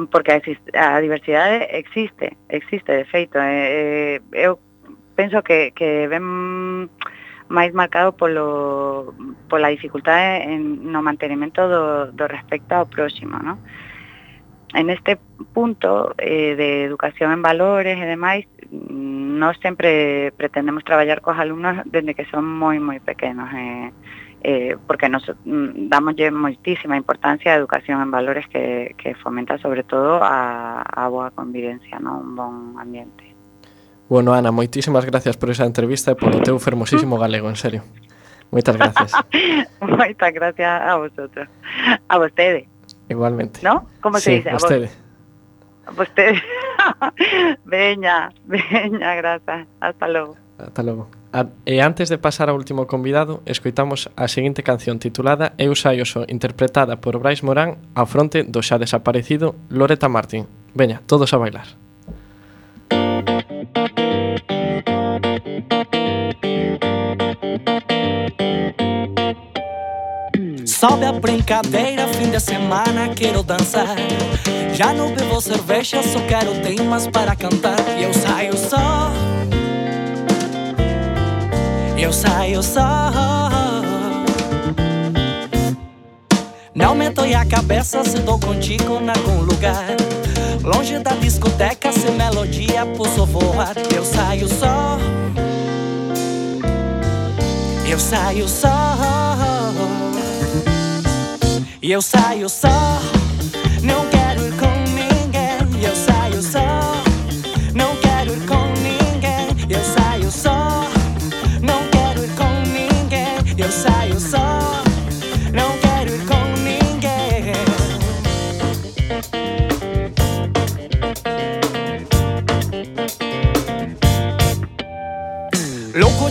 Porque 0.08 0.32
a, 0.32 0.40
a 0.40 1.00
diversidade 1.04 1.68
existe, 1.76 2.40
existe 2.48 2.90
de 2.90 3.04
feito. 3.04 3.36
Eh, 3.36 4.24
eu 4.32 4.56
penso 5.12 5.44
que 5.44 5.76
que 5.76 6.08
ven 6.08 6.88
máis 7.52 7.76
marcado 7.76 8.16
polo 8.16 9.12
pola 9.52 9.68
dificultade 9.68 10.48
en 10.48 10.88
no 10.88 11.04
mantenimento 11.04 11.68
do 11.68 12.08
do 12.16 12.24
respecto 12.24 12.72
ao 12.72 12.88
próximo, 12.88 13.36
¿no? 13.44 13.60
En 14.72 14.88
este 14.88 15.20
punto 15.52 16.16
eh, 16.16 16.56
de 16.56 16.88
educación 16.88 17.28
en 17.28 17.44
valores 17.44 18.00
e 18.00 18.08
demais, 18.08 18.48
nós 18.72 19.60
sempre 19.60 20.32
pretendemos 20.40 20.80
traballar 20.80 21.20
cos 21.20 21.36
alumnos 21.36 21.84
dende 21.84 22.16
que 22.16 22.24
son 22.32 22.48
moi 22.48 22.80
moi 22.80 23.04
pequenos, 23.04 23.52
eh 23.52 23.92
eh, 24.44 24.76
porque 24.86 25.08
nos 25.08 25.22
mm, 25.44 25.88
damos 25.88 26.14
moitísima 26.32 26.96
importancia 26.98 27.54
á 27.54 27.58
educación 27.58 28.02
en 28.02 28.10
valores 28.10 28.46
que, 28.50 28.94
que 28.98 29.14
fomenta 29.14 29.58
sobre 29.58 29.86
todo 29.86 30.18
a, 30.22 30.82
a 30.82 31.06
boa 31.08 31.30
convivencia, 31.30 32.02
non? 32.02 32.22
un 32.22 32.34
bon 32.34 32.54
ambiente. 32.78 33.32
Bueno, 34.10 34.34
Ana, 34.34 34.50
moitísimas 34.52 35.06
gracias 35.06 35.38
por 35.38 35.48
esa 35.48 35.64
entrevista 35.64 36.12
e 36.12 36.18
polo 36.18 36.42
teu 36.42 36.58
fermosísimo 36.58 37.16
galego, 37.16 37.48
en 37.48 37.56
serio. 37.56 37.80
Moitas 38.52 38.76
gracias. 38.76 39.16
Moitas 39.80 40.32
gracias 40.34 40.68
a 40.68 40.96
vosotros. 40.96 41.48
A 42.08 42.18
vostede. 42.18 42.68
Igualmente. 43.08 43.60
¿No? 43.62 43.88
Como 44.02 44.18
sí, 44.18 44.24
se 44.24 44.30
dice? 44.42 44.50
A 44.50 44.60
vostede. 44.60 44.88
A 45.86 45.90
vostede. 45.92 46.42
veña, 47.64 48.28
veña, 48.44 49.14
grazas. 49.14 49.66
Hasta 49.80 50.08
logo. 50.08 50.36
Hasta 50.58 50.82
logo. 50.82 51.21
A, 51.32 51.46
e 51.64 51.80
antes 51.80 52.10
de 52.10 52.18
pasar 52.18 52.50
ao 52.50 52.56
último 52.60 52.84
convidado, 52.84 53.40
escoitamos 53.48 54.12
a 54.16 54.28
seguinte 54.28 54.60
canción 54.62 55.00
titulada 55.00 55.56
Eu 55.56 55.72
saio 55.72 56.04
só, 56.04 56.28
interpretada 56.28 57.00
por 57.00 57.16
Brais 57.16 57.40
Morán 57.40 57.80
ao 57.96 58.04
fronte 58.04 58.44
do 58.44 58.60
xa 58.60 58.76
desaparecido 58.76 59.56
Loreta 59.72 60.12
Martín. 60.12 60.44
Veña, 60.76 61.00
todos 61.08 61.32
a 61.32 61.40
bailar. 61.40 61.68
Sobe 70.68 71.06
a 71.06 71.12
brincadeira, 71.12 72.08
fim 72.08 72.28
de 72.28 72.40
semana 72.40 73.08
quero 73.16 73.42
dançar. 73.42 73.96
Já 74.74 74.92
não 74.92 75.14
bebo 75.14 75.40
cerveja, 75.40 76.02
só 76.02 76.20
quero 76.28 76.52
temas 76.60 77.08
para 77.08 77.34
cantar. 77.34 77.80
E 77.96 78.04
eu 78.04 78.12
saio 78.12 78.52
só 78.52 79.08
Eu 82.02 82.12
saio 82.12 82.60
só. 82.64 83.12
Não 86.74 86.96
me 86.96 87.06
a 87.06 87.44
cabeça 87.44 88.02
se 88.02 88.18
tô 88.22 88.40
contigo 88.40 89.00
em 89.00 89.08
algum 89.08 89.44
lugar. 89.44 89.86
Longe 90.64 90.98
da 90.98 91.12
discoteca, 91.12 91.92
sem 91.92 92.10
melodia, 92.16 92.84
posso 92.96 93.24
voar. 93.24 93.74
Eu 93.94 94.04
saio 94.04 94.48
só. 94.48 94.98
Eu 97.88 98.00
saio 98.00 98.48
só. 98.48 98.98
Eu 101.80 102.02
saio 102.02 102.48
só, 102.48 102.98
não 103.82 104.08
quero 104.08 104.21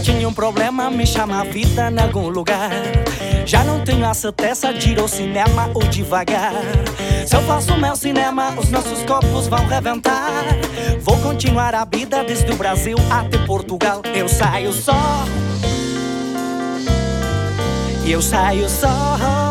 tinha 0.02 0.28
um 0.28 0.34
problema, 0.34 0.90
me 0.90 1.06
chama 1.06 1.42
a 1.42 1.44
vida 1.44 1.92
em 1.92 2.00
algum 2.00 2.28
lugar. 2.28 2.72
Já 3.46 3.64
não 3.64 3.84
tenho 3.84 4.08
a 4.08 4.14
certeza 4.14 4.74
de 4.74 4.92
ir 4.92 5.00
ao 5.00 5.08
cinema 5.08 5.70
ou 5.74 5.84
devagar. 5.84 6.54
Se 7.26 7.36
eu 7.36 7.42
faço 7.44 7.78
meu 7.78 7.96
cinema, 7.96 8.52
os 8.58 8.70
nossos 8.70 9.04
corpos 9.04 9.48
vão 9.48 9.66
reventar. 9.68 10.44
Vou 11.02 11.18
continuar 11.18 11.76
a 11.76 11.86
vida 11.86 12.24
desde 12.24 12.52
o 12.52 12.56
Brasil 12.56 12.98
até 13.12 13.38
Portugal. 13.46 14.02
Eu 14.16 14.28
saio 14.28 14.74
só. 14.74 15.24
Eu 18.06 18.22
saio 18.22 18.68
só. 18.68 19.51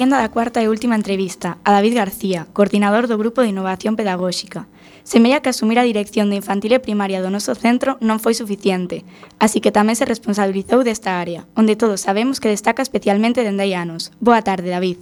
quenda 0.00 0.16
da 0.16 0.32
cuarta 0.32 0.62
e 0.62 0.68
última 0.72 0.96
entrevista 0.96 1.58
a 1.60 1.76
David 1.76 2.00
García, 2.00 2.46
coordinador 2.56 3.04
do 3.04 3.20
Grupo 3.20 3.44
de 3.44 3.52
Innovación 3.52 4.00
Pedagóxica. 4.00 4.64
Semella 5.04 5.44
que 5.44 5.52
asumir 5.52 5.76
a 5.76 5.84
dirección 5.84 6.32
de 6.32 6.40
infantil 6.40 6.72
e 6.72 6.80
primaria 6.80 7.20
do 7.20 7.28
noso 7.28 7.52
centro 7.52 8.00
non 8.00 8.16
foi 8.16 8.32
suficiente, 8.32 9.04
así 9.36 9.60
que 9.60 9.68
tamén 9.68 10.00
se 10.00 10.08
responsabilizou 10.08 10.80
desta 10.88 11.20
área, 11.20 11.44
onde 11.52 11.76
todos 11.76 12.00
sabemos 12.00 12.40
que 12.40 12.48
destaca 12.48 12.80
especialmente 12.80 13.44
dende 13.44 13.60
hai 13.60 13.76
anos. 13.76 14.08
Boa 14.24 14.40
tarde, 14.40 14.72
David. 14.72 14.96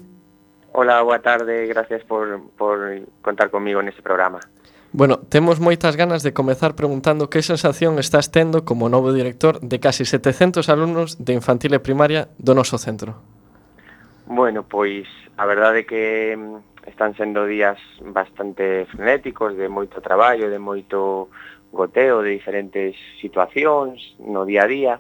Hola, 0.75 0.99
boa 1.07 1.23
tarde, 1.23 1.71
gracias 1.71 2.03
por, 2.03 2.51
por 2.59 2.83
contar 3.23 3.55
comigo 3.55 3.79
neste 3.79 4.03
programa. 4.03 4.43
Bueno, 4.91 5.23
temos 5.31 5.63
moitas 5.63 5.95
ganas 5.95 6.27
de 6.27 6.35
comezar 6.35 6.75
preguntando 6.75 7.31
que 7.31 7.47
sensación 7.47 8.03
estás 8.03 8.35
tendo 8.35 8.67
como 8.67 8.91
novo 8.91 9.15
director 9.15 9.63
de 9.63 9.79
casi 9.79 10.03
700 10.03 10.67
alumnos 10.67 11.23
de 11.23 11.39
infantil 11.39 11.71
e 11.71 11.79
primaria 11.79 12.35
do 12.35 12.59
noso 12.59 12.83
centro. 12.83 13.38
Bueno, 14.31 14.63
pois 14.69 15.09
a 15.39 15.47
verdade 15.47 15.87
que 15.87 16.37
mm, 16.37 16.85
están 16.85 17.17
sendo 17.17 17.47
días 17.47 17.79
bastante 18.03 18.85
frenéticos, 18.93 19.57
de 19.57 19.73
moito 19.73 20.05
traballo, 20.05 20.53
de 20.53 20.61
moito 20.61 21.33
goteo, 21.73 22.21
de 22.21 22.37
diferentes 22.37 22.93
situacións 23.25 23.97
no 24.21 24.45
día 24.45 24.65
a 24.65 24.69
día, 24.69 24.95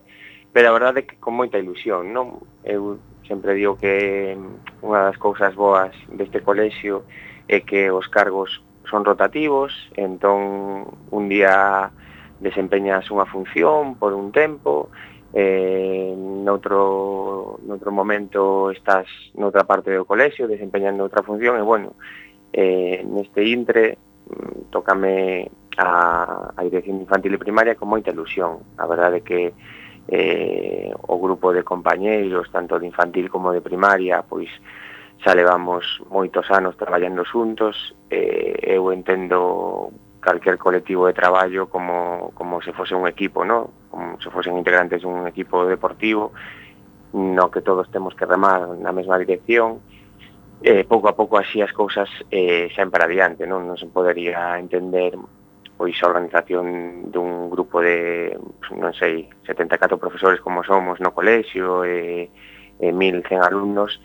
pero 0.48 0.72
a 0.72 0.76
verdade 0.80 1.04
que 1.04 1.20
con 1.20 1.36
moita 1.36 1.60
ilusión, 1.60 2.08
non? 2.16 2.40
Eu 2.64 3.04
sempre 3.28 3.52
digo 3.52 3.76
que 3.76 4.32
mm, 4.32 4.88
unha 4.88 5.04
das 5.04 5.20
cousas 5.20 5.52
boas 5.52 5.92
deste 6.08 6.40
colexio 6.40 7.04
é 7.52 7.60
que 7.60 7.92
os 7.92 8.08
cargos 8.08 8.64
son 8.88 9.04
rotativos, 9.04 9.76
entón 9.92 10.88
un 11.12 11.28
día 11.28 11.92
desempeñas 12.40 13.04
unha 13.12 13.28
función 13.28 14.00
por 14.00 14.16
un 14.16 14.32
tempo 14.32 14.88
eh, 15.32 16.14
noutro, 16.16 17.60
noutro 17.66 17.92
momento 17.92 18.70
estás 18.70 19.06
noutra 19.36 19.64
parte 19.64 19.92
do 19.92 20.08
colexio 20.08 20.48
desempeñando 20.48 21.04
outra 21.04 21.22
función 21.22 21.60
e 21.60 21.64
bueno 21.64 21.96
eh, 22.52 23.04
neste 23.04 23.44
intre 23.44 23.98
mm, 24.28 24.72
tocame 24.72 25.50
a, 25.76 26.52
a 26.56 26.60
dirección 26.64 26.98
infantil 26.98 27.36
e 27.36 27.38
primaria 27.38 27.78
con 27.78 27.92
moita 27.92 28.10
ilusión. 28.10 28.64
A 28.80 28.88
verdade 28.88 29.22
que 29.22 29.54
eh, 30.08 30.90
o 30.96 31.20
grupo 31.20 31.52
de 31.52 31.62
compañeiros 31.62 32.50
tanto 32.50 32.80
de 32.80 32.88
infantil 32.88 33.28
como 33.28 33.52
de 33.52 33.60
primaria 33.60 34.24
pois 34.24 34.48
xa 35.20 35.36
levamos 35.36 35.84
moitos 36.08 36.48
anos 36.48 36.78
traballando 36.80 37.28
xuntos 37.28 37.94
eh, 38.08 38.56
eu 38.64 38.88
entendo 38.88 39.92
calquer 40.28 40.58
colectivo 40.58 41.06
de 41.06 41.14
traballo 41.14 41.68
como, 41.68 42.32
como 42.34 42.60
se 42.60 42.72
fose 42.74 42.94
un 42.94 43.08
equipo, 43.08 43.44
¿no? 43.44 43.70
como 43.88 44.20
se 44.20 44.28
fosen 44.28 44.60
integrantes 44.60 45.00
dun 45.00 45.24
equipo 45.24 45.64
deportivo, 45.64 46.36
no 47.16 47.48
que 47.48 47.64
todos 47.64 47.88
temos 47.88 48.12
que 48.12 48.28
remar 48.28 48.76
na 48.76 48.92
mesma 48.92 49.16
dirección, 49.16 49.80
eh, 50.60 50.84
pouco 50.84 51.08
a 51.08 51.16
pouco 51.16 51.40
así 51.40 51.64
as 51.64 51.72
cousas 51.72 52.12
eh, 52.28 52.68
saen 52.76 52.92
para 52.92 53.08
adiante, 53.08 53.48
non, 53.48 53.64
non 53.64 53.80
se 53.80 53.88
podería 53.88 54.60
entender 54.60 55.16
pois 55.80 55.96
a 56.04 56.10
organización 56.12 57.08
dun 57.08 57.48
grupo 57.48 57.80
de, 57.80 58.36
non 58.76 58.92
sei, 58.92 59.32
74 59.48 59.96
profesores 59.96 60.44
como 60.44 60.60
somos 60.60 61.00
no 61.00 61.16
colexio, 61.16 61.88
e, 61.88 62.28
e 62.76 62.86
1.100 62.92 63.40
alumnos, 63.40 63.96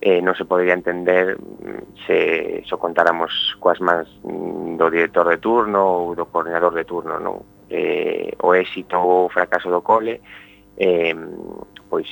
eh, 0.00 0.24
non 0.24 0.32
se 0.32 0.48
podería 0.48 0.72
entender 0.72 1.36
mm, 1.36 2.08
se 2.08 2.18
só 2.64 2.80
contáramos 2.80 3.56
coas 3.60 3.78
mans 3.84 4.08
mm, 4.24 4.80
do 4.80 4.88
director 4.88 5.28
de 5.28 5.36
turno 5.36 6.08
ou 6.08 6.16
do 6.16 6.24
coordinador 6.32 6.72
de 6.72 6.88
turno, 6.88 7.20
non? 7.20 7.44
Eh, 7.68 8.32
o 8.40 8.56
éxito 8.56 8.96
ou 8.96 9.28
o 9.28 9.32
fracaso 9.32 9.68
do 9.68 9.84
cole 9.84 10.18
eh, 10.80 11.14
pois 11.86 12.08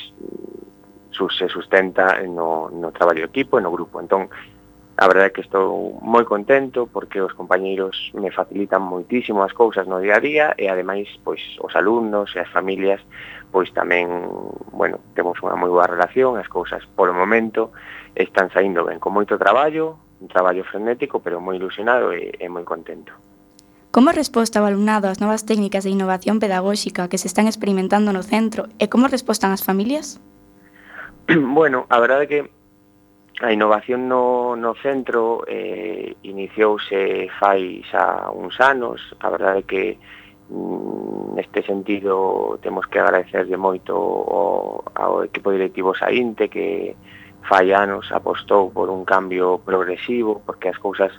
se 1.27 1.49
sustenta 1.49 2.23
no, 2.23 2.71
no 2.71 2.93
traballo 2.93 3.27
de 3.27 3.33
equipo 3.33 3.59
e 3.59 3.63
no 3.65 3.75
grupo. 3.75 3.99
Entón, 3.99 4.31
A 4.99 5.07
verdade 5.07 5.31
é 5.31 5.31
que 5.31 5.47
estou 5.47 5.95
moi 6.03 6.27
contento 6.27 6.91
porque 6.91 7.23
os 7.23 7.31
compañeiros 7.31 8.11
me 8.19 8.35
facilitan 8.35 8.83
moitísimo 8.83 9.47
as 9.47 9.55
cousas 9.55 9.87
no 9.87 10.03
día 10.03 10.19
a 10.19 10.21
día 10.21 10.47
e 10.59 10.67
ademais 10.67 11.07
pois 11.23 11.39
os 11.63 11.71
alumnos 11.79 12.35
e 12.35 12.43
as 12.43 12.51
familias 12.51 12.99
pois 13.55 13.71
tamén, 13.71 14.11
bueno, 14.75 14.99
temos 15.15 15.39
unha 15.39 15.55
moi 15.55 15.71
boa 15.71 15.87
relación, 15.87 16.35
as 16.35 16.51
cousas 16.51 16.83
polo 16.99 17.15
momento 17.15 17.71
están 18.19 18.51
saindo 18.51 18.83
ben, 18.83 18.99
con 18.99 19.15
moito 19.15 19.39
traballo, 19.39 20.03
un 20.19 20.27
traballo 20.27 20.67
frenético, 20.67 21.23
pero 21.23 21.39
moi 21.39 21.55
ilusionado 21.55 22.11
e, 22.11 22.35
e 22.35 22.51
moi 22.51 22.67
contento. 22.67 23.15
Como 23.95 24.11
resposta 24.11 24.59
o 24.59 24.67
alumnado 24.67 25.07
ás 25.07 25.23
novas 25.23 25.47
técnicas 25.47 25.87
de 25.87 25.95
innovación 25.95 26.43
pedagóxica 26.43 27.07
que 27.07 27.23
se 27.23 27.31
están 27.31 27.47
experimentando 27.47 28.11
no 28.11 28.27
centro 28.27 28.67
e 28.83 28.91
como 28.91 29.07
respostan 29.07 29.55
as 29.55 29.63
familias? 29.63 30.19
Bueno, 31.39 31.87
a 31.87 32.03
verdade 32.03 32.27
é 32.27 32.31
que 32.31 32.41
A 33.41 33.53
innovación 33.53 34.09
no, 34.09 34.57
no 34.57 34.75
centro 34.75 35.47
eh, 35.47 36.17
iniciouse 36.27 37.31
fai 37.39 37.87
xa 37.87 38.35
uns 38.35 38.59
anos, 38.59 38.99
a 39.23 39.31
verdade 39.31 39.63
é 39.63 39.69
que 39.71 39.85
mm, 40.51 41.39
neste 41.39 41.63
sentido 41.63 42.59
temos 42.59 42.91
que 42.91 42.99
agradecerlle 42.99 43.55
moito 43.55 43.95
ao, 43.95 44.83
ao 44.91 45.23
equipo 45.23 45.55
directivo 45.55 45.95
saínte 45.95 46.51
que 46.51 46.99
fai 47.47 47.71
anos 47.71 48.11
apostou 48.11 48.75
por 48.75 48.91
un 48.91 49.07
cambio 49.07 49.63
progresivo 49.63 50.43
porque 50.43 50.75
as 50.75 50.79
cousas 50.83 51.15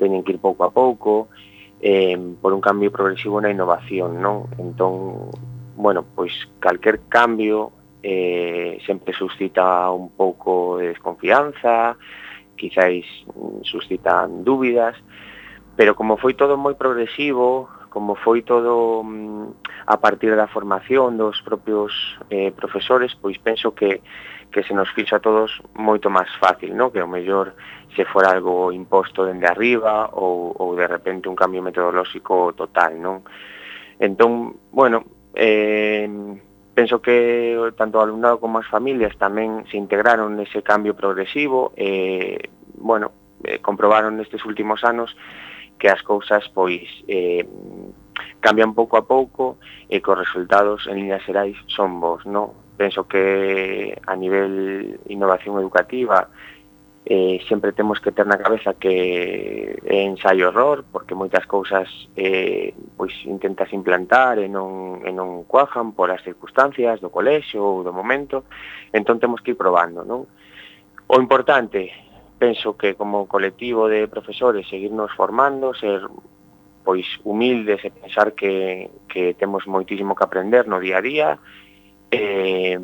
teñen 0.00 0.24
que 0.24 0.32
ir 0.32 0.40
pouco 0.40 0.64
a 0.64 0.72
pouco 0.72 1.28
eh, 1.84 2.16
por 2.40 2.56
un 2.56 2.64
cambio 2.64 2.88
progresivo 2.88 3.44
na 3.44 3.52
innovación 3.52 4.24
non? 4.24 4.48
Entón, 4.56 5.28
bueno, 5.76 6.00
pois 6.16 6.32
calquer 6.64 7.04
cambio 7.12 7.76
eh, 8.08 8.78
sempre 8.86 9.12
suscita 9.12 9.90
un 9.90 10.08
pouco 10.16 10.78
de 10.78 10.88
desconfianza, 10.88 11.96
quizáis 12.56 13.04
mm, 13.28 13.60
suscitan 13.68 14.44
dúbidas, 14.44 14.96
pero 15.76 15.94
como 15.94 16.16
foi 16.16 16.32
todo 16.32 16.56
moi 16.56 16.72
progresivo, 16.72 17.68
como 17.92 18.16
foi 18.16 18.40
todo 18.40 19.04
mm, 19.04 19.84
a 19.92 19.96
partir 20.00 20.32
da 20.32 20.48
formación 20.48 21.20
dos 21.20 21.44
propios 21.44 21.92
eh, 22.32 22.48
profesores, 22.56 23.12
pois 23.12 23.36
penso 23.36 23.76
que, 23.76 24.00
que 24.48 24.64
se 24.64 24.72
nos 24.72 24.88
fixo 24.96 25.20
a 25.20 25.20
todos 25.20 25.60
moito 25.76 26.08
máis 26.08 26.32
fácil, 26.40 26.72
no? 26.72 26.88
que 26.88 27.04
o 27.04 27.08
mellor 27.08 27.52
se 27.92 28.08
fora 28.08 28.32
algo 28.32 28.72
imposto 28.72 29.28
dende 29.28 29.44
arriba 29.44 30.08
ou, 30.16 30.56
ou 30.56 30.72
de 30.72 30.88
repente 30.88 31.28
un 31.28 31.36
cambio 31.36 31.60
metodolóxico 31.60 32.56
total. 32.56 32.96
Non? 32.96 33.20
Entón, 34.00 34.56
bueno, 34.72 35.04
eh, 35.36 36.08
penso 36.78 37.02
que 37.02 37.58
tanto 37.76 37.98
o 37.98 38.02
alumnado 38.06 38.38
como 38.38 38.62
as 38.62 38.70
familias 38.70 39.18
tamén 39.18 39.66
se 39.66 39.74
integraron 39.74 40.38
nese 40.38 40.62
cambio 40.62 40.94
progresivo 40.94 41.74
e, 41.74 42.38
bueno, 42.78 43.10
eh, 43.42 43.58
comprobaron 43.58 44.14
nestes 44.14 44.46
últimos 44.46 44.86
anos 44.86 45.10
que 45.74 45.90
as 45.90 46.06
cousas 46.06 46.46
pois 46.54 46.86
eh, 47.10 47.42
cambian 48.38 48.78
pouco 48.78 48.94
a 48.94 49.02
pouco 49.02 49.58
e 49.90 49.98
que 49.98 50.06
os 50.06 50.22
resultados 50.22 50.86
en 50.86 51.02
líneas 51.02 51.26
xerais 51.26 51.58
son 51.66 51.98
vos, 51.98 52.22
non? 52.30 52.54
Penso 52.78 53.10
que 53.10 53.98
a 54.06 54.14
nivel 54.14 55.02
innovación 55.10 55.58
educativa 55.58 56.30
eh, 57.10 57.40
sempre 57.48 57.72
temos 57.72 58.00
que 58.00 58.12
ter 58.12 58.26
na 58.26 58.36
cabeza 58.36 58.74
que 58.74 59.80
é 59.80 60.04
ensaio 60.04 60.52
horror 60.52 60.84
porque 60.92 61.16
moitas 61.16 61.48
cousas 61.48 61.88
eh, 62.12 62.76
pois 63.00 63.16
intentas 63.24 63.72
implantar 63.72 64.36
e 64.36 64.44
non, 64.44 65.00
e 65.00 65.08
non 65.08 65.48
cuajan 65.48 65.96
por 65.96 66.12
as 66.12 66.20
circunstancias 66.20 67.00
do 67.00 67.08
colexo 67.08 67.56
ou 67.56 67.80
do 67.80 67.96
momento 67.96 68.44
entón 68.92 69.16
temos 69.16 69.40
que 69.40 69.56
ir 69.56 69.58
probando 69.58 70.04
non? 70.04 70.28
o 71.08 71.16
importante 71.16 71.88
penso 72.36 72.76
que 72.76 72.92
como 72.92 73.24
colectivo 73.24 73.88
de 73.88 74.04
profesores 74.04 74.68
seguirnos 74.68 75.08
formando 75.16 75.72
ser 75.72 76.04
pois 76.84 77.08
humildes 77.24 77.88
e 77.88 77.88
pensar 77.88 78.36
que, 78.36 78.92
que 79.08 79.32
temos 79.32 79.64
moitísimo 79.64 80.12
que 80.12 80.28
aprender 80.28 80.68
no 80.68 80.76
día 80.76 81.00
a 81.00 81.04
día 81.04 81.28
eh, 82.12 82.76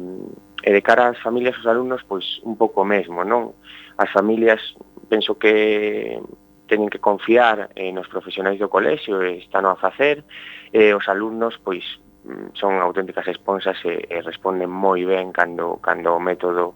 E 0.65 0.73
de 0.73 0.81
cara 0.81 1.13
ás 1.13 1.21
familias, 1.21 1.61
os 1.61 1.69
alumnos, 1.69 2.01
pois 2.09 2.41
un 2.41 2.57
pouco 2.57 2.89
mesmo, 2.89 3.21
non? 3.21 3.53
As 4.01 4.09
familias, 4.09 4.73
penso 5.13 5.37
que 5.37 6.17
teñen 6.65 6.89
que 6.89 7.05
confiar 7.05 7.69
eh, 7.77 7.93
nos 7.93 8.09
profesionais 8.09 8.57
do 8.57 8.73
colexio 8.73 9.21
e 9.21 9.45
están 9.45 9.69
a 9.69 9.77
facer, 9.77 10.25
e 10.73 10.97
os 10.97 11.05
alumnos, 11.05 11.61
pois, 11.61 11.85
mm, 12.25 12.57
son 12.57 12.81
auténticas 12.81 13.29
esponsas 13.29 13.77
e, 13.85 14.09
e 14.09 14.17
responden 14.25 14.73
moi 14.73 15.05
ben 15.05 15.37
cando, 15.37 15.77
cando 15.85 16.17
o 16.17 16.21
método 16.25 16.73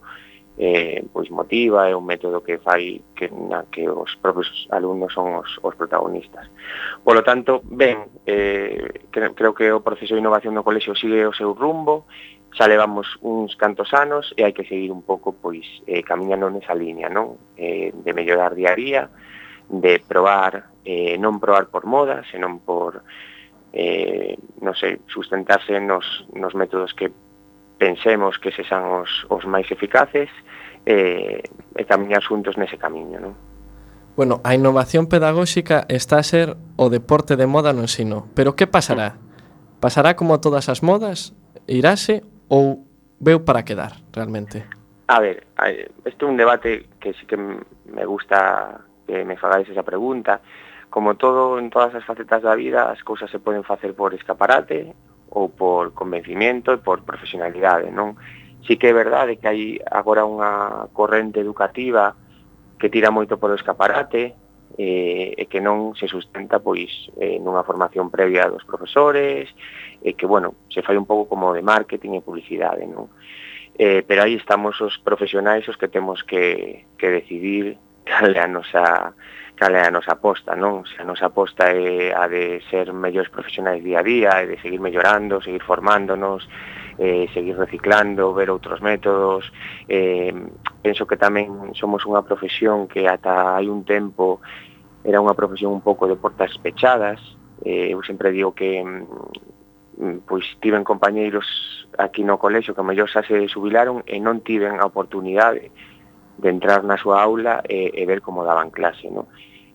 eh, 0.59 1.07
pois 1.13 1.31
motiva, 1.31 1.89
é 1.89 1.95
un 1.95 2.05
método 2.05 2.43
que 2.43 2.59
fai 2.59 3.01
que, 3.15 3.31
na 3.31 3.65
que 3.71 3.89
os 3.89 4.11
propios 4.19 4.67
alumnos 4.75 5.15
son 5.15 5.39
os, 5.39 5.49
os 5.63 5.75
protagonistas. 5.79 6.51
Por 7.07 7.15
lo 7.15 7.23
tanto, 7.23 7.63
ben, 7.65 8.11
eh, 8.27 9.07
creo, 9.09 9.33
creo 9.39 9.55
que 9.55 9.71
o 9.71 9.81
proceso 9.87 10.19
de 10.19 10.21
innovación 10.21 10.59
do 10.59 10.67
colexio 10.67 10.99
sigue 10.99 11.25
o 11.25 11.33
seu 11.33 11.55
rumbo, 11.55 12.11
xa 12.53 12.67
levamos 12.67 13.19
uns 13.21 13.55
cantos 13.57 13.93
anos 13.93 14.33
e 14.37 14.45
hai 14.45 14.57
que 14.57 14.65
seguir 14.65 14.91
un 14.91 15.05
pouco 15.05 15.37
pois 15.37 15.65
eh, 15.85 16.03
camiñando 16.03 16.49
nesa 16.49 16.73
liña, 16.75 17.13
non? 17.13 17.37
Eh, 17.57 17.93
de 17.93 18.13
mellorar 18.17 18.57
día 18.57 18.73
a 18.73 18.79
día, 18.79 19.03
de 19.69 20.01
probar, 20.01 20.73
eh, 20.85 21.21
non 21.21 21.37
probar 21.37 21.69
por 21.69 21.85
moda, 21.85 22.25
senón 22.33 22.65
por, 22.65 23.05
eh, 23.77 24.35
non 24.65 24.73
sei, 24.73 25.05
sustentarse 25.07 25.77
nos, 25.79 26.25
nos 26.33 26.57
métodos 26.57 26.97
que 26.97 27.13
pensemos 27.77 28.41
que 28.41 28.51
se 28.51 28.65
san 28.65 28.83
os, 28.91 29.29
os 29.29 29.45
máis 29.45 29.69
eficaces 29.69 30.33
eh, 30.89 31.45
e 31.77 31.83
camiñar 31.85 32.25
xuntos 32.25 32.57
nese 32.57 32.81
camiño, 32.81 33.21
non? 33.21 33.35
Bueno, 34.19 34.43
a 34.43 34.57
innovación 34.57 35.07
pedagóxica 35.07 35.87
está 35.87 36.19
a 36.19 36.27
ser 36.27 36.59
o 36.75 36.91
deporte 36.91 37.39
de 37.39 37.47
moda 37.47 37.71
no 37.71 37.87
ensino, 37.87 38.27
pero 38.35 38.59
que 38.59 38.67
pasará? 38.67 39.15
Mm. 39.15 39.79
Pasará 39.79 40.19
como 40.19 40.43
todas 40.43 40.67
as 40.67 40.83
modas? 40.83 41.39
Irase 41.71 42.27
ou 42.49 42.85
veu 43.21 43.45
para 43.45 43.63
quedar 43.63 43.93
realmente? 44.13 44.65
A 45.09 45.21
ver, 45.21 45.47
este 46.05 46.25
é 46.25 46.29
un 46.29 46.37
debate 46.37 46.89
que 47.01 47.13
sí 47.15 47.25
que 47.25 47.37
me 47.37 48.05
gusta 48.05 48.85
que 49.07 49.25
me 49.25 49.37
fagáis 49.37 49.69
esa 49.69 49.83
pregunta. 49.83 50.41
Como 50.91 51.17
todo 51.17 51.59
en 51.59 51.71
todas 51.71 51.95
as 51.95 52.05
facetas 52.05 52.43
da 52.43 52.55
vida, 52.55 52.93
as 52.93 53.01
cousas 53.05 53.31
se 53.31 53.41
poden 53.41 53.65
facer 53.65 53.95
por 53.97 54.13
escaparate 54.13 54.93
ou 55.33 55.49
por 55.49 55.93
convencimiento 55.93 56.73
e 56.73 56.81
por 56.81 57.05
profesionalidade, 57.05 57.93
non? 57.93 58.17
Sí 58.65 58.77
que 58.77 58.89
é 58.89 58.95
verdade 58.97 59.37
que 59.37 59.49
hai 59.49 59.63
agora 59.85 60.29
unha 60.29 60.89
corrente 60.93 61.41
educativa 61.41 62.17
que 62.81 62.89
tira 62.93 63.13
moito 63.13 63.37
polo 63.37 63.57
escaparate, 63.57 64.33
eh, 64.79 65.35
e 65.35 65.45
que 65.51 65.59
non 65.59 65.99
se 65.99 66.07
sustenta 66.07 66.63
pois 66.63 67.11
eh, 67.19 67.43
nunha 67.43 67.67
formación 67.67 68.15
previa 68.15 68.47
dos 68.47 68.63
profesores 68.63 69.51
e 69.99 70.15
que, 70.15 70.23
bueno, 70.23 70.55
se 70.71 70.87
fai 70.87 70.95
un 70.95 71.03
pouco 71.03 71.27
como 71.27 71.51
de 71.51 71.67
marketing 71.67 72.15
e 72.15 72.23
publicidade, 72.23 72.87
non? 72.87 73.11
Eh, 73.75 74.07
pero 74.07 74.23
aí 74.23 74.39
estamos 74.39 74.79
os 74.79 74.95
profesionais 75.03 75.67
os 75.67 75.75
que 75.75 75.91
temos 75.91 76.23
que, 76.23 76.87
que 76.95 77.11
decidir 77.11 77.75
cal 78.07 78.31
é 78.31 78.39
a 78.39 78.47
nosa 78.47 79.13
cal 79.59 79.75
é 79.75 79.83
a 79.83 79.91
nosa 79.91 80.15
aposta, 80.15 80.55
non? 80.55 80.87
Se 80.87 81.03
a 81.03 81.05
nosa 81.05 81.27
aposta 81.27 81.75
é 81.75 82.15
a 82.15 82.31
de 82.31 82.63
ser 82.71 82.95
mellores 82.95 83.35
profesionais 83.35 83.83
día 83.83 83.99
a 83.99 84.07
día, 84.07 84.31
e 84.47 84.55
de 84.55 84.63
seguir 84.63 84.79
mellorando, 84.79 85.43
seguir 85.43 85.67
formándonos, 85.67 86.47
eh, 86.99 87.31
seguir 87.33 87.57
reciclando, 87.57 88.35
ver 88.35 88.51
outros 88.51 88.83
métodos. 88.83 89.47
Eh, 89.87 90.35
penso 90.83 91.07
que 91.07 91.17
tamén 91.17 91.73
somos 91.79 92.03
unha 92.05 92.27
profesión 92.27 92.91
que 92.91 93.07
ata 93.07 93.55
hai 93.55 93.71
un 93.71 93.87
tempo 93.87 94.43
era 95.07 95.23
unha 95.23 95.39
profesión 95.39 95.73
un 95.73 95.81
pouco 95.81 96.11
de 96.11 96.19
portas 96.19 96.53
pechadas. 96.59 97.23
Eh, 97.63 97.95
eu 97.95 98.03
sempre 98.03 98.35
digo 98.35 98.53
que 98.53 98.83
mm, 98.83 100.27
pois 100.27 100.45
tiven 100.59 100.83
compañeiros 100.83 101.47
aquí 101.97 102.27
no 102.27 102.39
colexo 102.39 102.75
que 102.75 102.83
mellor 102.83 103.07
xa 103.07 103.23
se 103.23 103.47
subilaron 103.47 104.03
e 104.05 104.19
non 104.19 104.43
tiven 104.43 104.83
a 104.83 104.87
oportunidade 104.87 105.71
de 106.39 106.49
entrar 106.51 106.87
na 106.87 106.99
súa 106.99 107.23
aula 107.23 107.63
e, 107.67 107.91
e 107.95 108.03
ver 108.07 108.23
como 108.23 108.47
daban 108.47 108.71
clase, 108.71 109.11
non? 109.11 109.27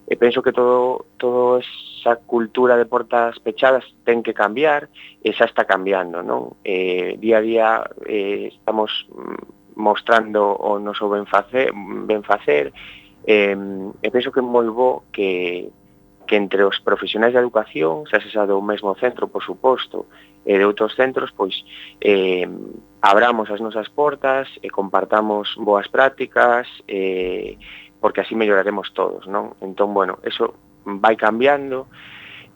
e 0.07 0.15
penso 0.15 0.43
que 0.43 0.51
todo 0.51 1.05
todo 1.17 1.59
esa 1.59 2.19
cultura 2.27 2.75
de 2.75 2.85
portas 2.85 3.39
pechadas 3.39 3.87
ten 4.03 4.19
que 4.21 4.35
cambiar 4.35 4.91
e 5.23 5.31
xa 5.31 5.47
está 5.47 5.63
cambiando, 5.63 6.19
non? 6.19 6.59
Eh, 6.67 7.15
día 7.19 7.39
a 7.39 7.45
día 7.45 7.67
eh, 8.03 8.51
estamos 8.51 8.91
mm, 9.07 9.79
mostrando 9.79 10.53
o 10.53 10.77
noso 10.77 11.07
benfacer, 11.07 11.71
benfacer 12.05 12.75
eh, 13.25 13.55
e 14.03 14.07
penso 14.11 14.31
que 14.31 14.43
é 14.43 14.45
moi 14.45 14.67
bo 14.67 15.07
que, 15.15 15.71
que 16.27 16.35
entre 16.35 16.63
os 16.67 16.79
profesionais 16.83 17.31
de 17.31 17.39
educación, 17.39 18.03
xa 18.11 18.19
se 18.19 18.27
xa 18.27 18.43
do 18.43 18.59
mesmo 18.59 18.91
centro, 18.99 19.31
por 19.31 19.41
suposto, 19.41 20.05
e 20.43 20.59
de 20.59 20.65
outros 20.67 20.91
centros, 20.95 21.31
pois 21.31 21.55
eh, 22.03 22.43
abramos 22.99 23.47
as 23.49 23.63
nosas 23.63 23.87
portas 23.87 24.47
e 24.59 24.67
compartamos 24.67 25.55
boas 25.55 25.87
prácticas 25.87 26.67
e 26.87 27.55
eh, 27.55 27.82
porque 28.03 28.19
así 28.19 28.35
melloraremos 28.35 28.91
todos, 28.91 29.31
non? 29.31 29.55
Entón, 29.63 29.95
bueno, 29.95 30.19
eso 30.27 30.59
vai 30.83 31.15
cambiando, 31.15 31.87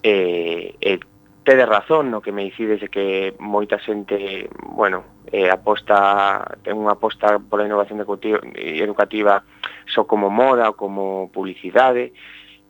eh, 0.03 0.75
eh, 0.75 0.99
tede 1.47 1.63
razón 1.63 2.11
no 2.11 2.19
que 2.19 2.35
me 2.35 2.43
dicides 2.43 2.83
de 2.83 2.91
que 2.91 3.31
moita 3.39 3.79
xente, 3.79 4.51
bueno, 4.75 5.23
eh, 5.31 5.47
aposta, 5.47 6.43
ten 6.67 6.75
unha 6.75 6.99
aposta 6.99 7.39
pola 7.39 7.63
innovación 7.63 8.03
educativa 8.03 9.47
só 9.87 10.03
como 10.03 10.27
moda 10.27 10.67
ou 10.67 10.75
como 10.75 11.31
publicidade, 11.31 12.11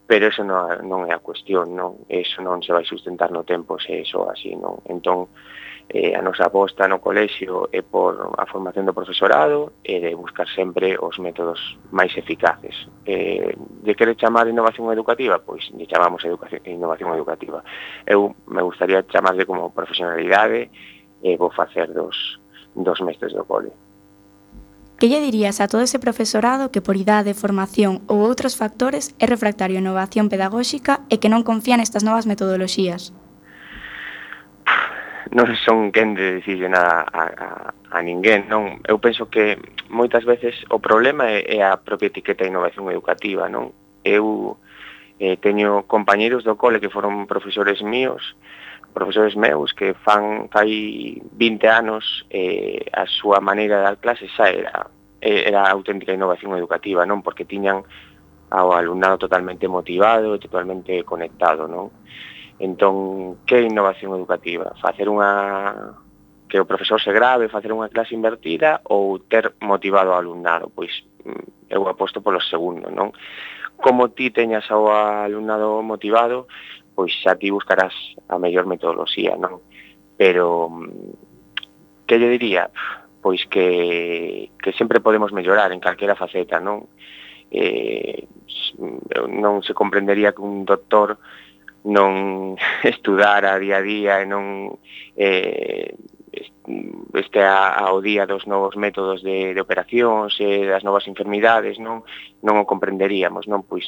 pero 0.06 0.30
eso 0.30 0.46
non, 0.46 0.86
non 0.86 1.10
é 1.10 1.18
a 1.18 1.26
cuestión, 1.26 1.74
non? 1.74 2.06
Eso 2.06 2.46
non 2.46 2.62
se 2.62 2.78
vai 2.78 2.86
sustentar 2.86 3.34
no 3.34 3.42
tempo 3.42 3.82
se 3.82 4.06
é 4.06 4.06
así, 4.06 4.54
non? 4.54 4.86
Entón, 4.86 5.34
eh, 5.90 6.16
a 6.16 6.22
nosa 6.22 6.52
aposta 6.52 6.88
no 6.88 7.00
colexio 7.00 7.72
é 7.72 7.82
por 7.82 8.36
a 8.36 8.46
formación 8.46 8.84
do 8.84 8.94
profesorado 8.94 9.80
e 9.88 10.04
de 10.04 10.12
buscar 10.20 10.48
sempre 10.52 11.00
os 11.00 11.16
métodos 11.16 11.80
máis 11.96 12.12
eficaces. 12.20 12.76
Eh, 13.08 13.56
de 13.56 13.94
quere 13.96 14.20
chamar 14.20 14.52
innovación 14.52 14.92
educativa? 14.92 15.40
Pois 15.40 15.64
lle 15.72 15.88
chamamos 15.88 16.28
educación, 16.28 16.60
innovación 16.68 17.16
educativa. 17.16 17.64
Eu 18.04 18.36
me 18.52 18.60
gustaría 18.60 19.08
chamarle 19.08 19.48
como 19.48 19.72
profesionalidade 19.72 20.68
e 21.24 21.40
vou 21.40 21.56
facer 21.56 21.88
dos, 21.96 22.36
dos 22.76 23.00
mestres 23.00 23.32
do 23.32 23.48
cole. 23.48 23.72
Que 25.00 25.08
lle 25.08 25.22
dirías 25.22 25.62
a 25.62 25.70
todo 25.70 25.86
ese 25.86 26.04
profesorado 26.04 26.74
que 26.74 26.82
por 26.82 26.98
idade, 26.98 27.38
formación 27.38 28.02
ou 28.12 28.26
outros 28.26 28.60
factores 28.60 29.16
é 29.22 29.26
refractario 29.30 29.78
a 29.78 29.84
innovación 29.86 30.28
pedagóxica 30.28 31.06
e 31.08 31.22
que 31.22 31.32
non 31.32 31.48
confía 31.48 31.78
nestas 31.80 32.04
novas 32.04 32.28
metodoloxías? 32.28 33.16
non 35.32 35.48
son 35.64 35.92
quen 35.92 36.14
de 36.16 36.40
dicirlle 36.40 36.70
nada 36.70 37.04
a, 37.08 37.24
a, 37.28 37.48
a 37.74 37.98
ninguén, 38.04 38.48
non? 38.48 38.80
Eu 38.88 39.00
penso 39.02 39.28
que 39.28 39.58
moitas 39.90 40.24
veces 40.24 40.54
o 40.70 40.80
problema 40.80 41.28
é, 41.28 41.58
é 41.58 41.60
a 41.64 41.80
propia 41.80 42.12
etiqueta 42.12 42.44
de 42.46 42.52
innovación 42.52 42.88
educativa, 42.92 43.50
non? 43.50 43.74
Eu 44.04 44.56
eh, 45.20 45.38
teño 45.38 45.88
compañeiros 45.90 46.44
do 46.44 46.56
cole 46.56 46.80
que 46.80 46.94
foron 46.94 47.26
profesores 47.26 47.82
míos, 47.82 48.36
profesores 48.94 49.36
meus 49.36 49.74
que 49.74 49.94
fan 50.06 50.50
fai 50.50 51.22
20 51.22 51.68
anos 51.68 52.26
eh, 52.30 52.86
a 52.94 53.06
súa 53.06 53.42
maneira 53.42 53.78
de 53.78 53.86
dar 53.88 53.98
clases 53.98 54.30
xa 54.34 54.50
era 54.50 54.90
era 55.22 55.66
auténtica 55.66 56.14
innovación 56.14 56.54
educativa, 56.56 57.06
non? 57.06 57.26
Porque 57.26 57.46
tiñan 57.46 57.84
ao 58.50 58.72
alumnado 58.72 59.18
totalmente 59.18 59.68
motivado 59.68 60.36
e 60.36 60.40
totalmente 60.40 61.04
conectado, 61.04 61.68
non? 61.68 61.92
Entón, 62.60 63.38
que 63.46 63.62
innovación 63.62 64.18
educativa? 64.18 64.74
Facer 64.82 65.06
unha 65.06 65.94
que 66.50 66.58
o 66.58 66.66
profesor 66.66 66.98
se 66.98 67.14
grave, 67.14 67.52
facer 67.52 67.70
unha 67.70 67.92
clase 67.92 68.16
invertida 68.16 68.82
ou 68.90 69.20
ter 69.22 69.54
motivado 69.62 70.16
ao 70.16 70.20
alumnado? 70.24 70.72
Pois 70.74 70.90
mm, 71.22 71.70
eu 71.70 71.86
aposto 71.86 72.24
polo 72.24 72.42
segundo, 72.42 72.90
non? 72.90 73.14
Como 73.78 74.10
ti 74.10 74.34
teñas 74.34 74.66
ao 74.74 74.90
alumnado 74.90 75.86
motivado, 75.86 76.50
pois 76.98 77.14
xa 77.14 77.38
ti 77.38 77.54
buscarás 77.54 77.94
a 78.26 78.42
mellor 78.42 78.66
metodoloxía, 78.66 79.38
non? 79.38 79.62
Pero 80.18 80.74
mm, 80.74 82.10
que 82.10 82.18
lle 82.18 82.34
diría? 82.34 82.74
Pois 83.22 83.46
que, 83.46 84.50
que 84.58 84.72
sempre 84.74 85.04
podemos 85.04 85.30
mellorar 85.30 85.70
en 85.70 85.84
calquera 85.84 86.18
faceta, 86.18 86.58
non? 86.58 86.90
Eh, 87.54 88.26
mm, 88.82 89.30
non 89.30 89.62
se 89.62 89.78
comprendería 89.78 90.34
que 90.34 90.42
un 90.42 90.66
doctor 90.66 91.22
non 91.88 92.60
estudar 92.84 93.48
a 93.48 93.56
día 93.58 93.80
a 93.80 93.86
día 93.86 94.14
e 94.20 94.26
non 94.28 94.76
eh, 95.16 95.96
este 97.16 97.42
ao 97.42 98.02
día 98.02 98.28
dos 98.28 98.46
novos 98.46 98.76
métodos 98.76 99.24
de, 99.24 99.56
de 99.56 99.62
operacións 99.64 100.36
e 100.44 100.68
das 100.68 100.84
novas 100.84 101.08
enfermidades 101.08 101.80
non 101.80 102.04
non 102.44 102.60
o 102.60 102.68
comprenderíamos 102.68 103.48
non? 103.48 103.64
Pois 103.64 103.88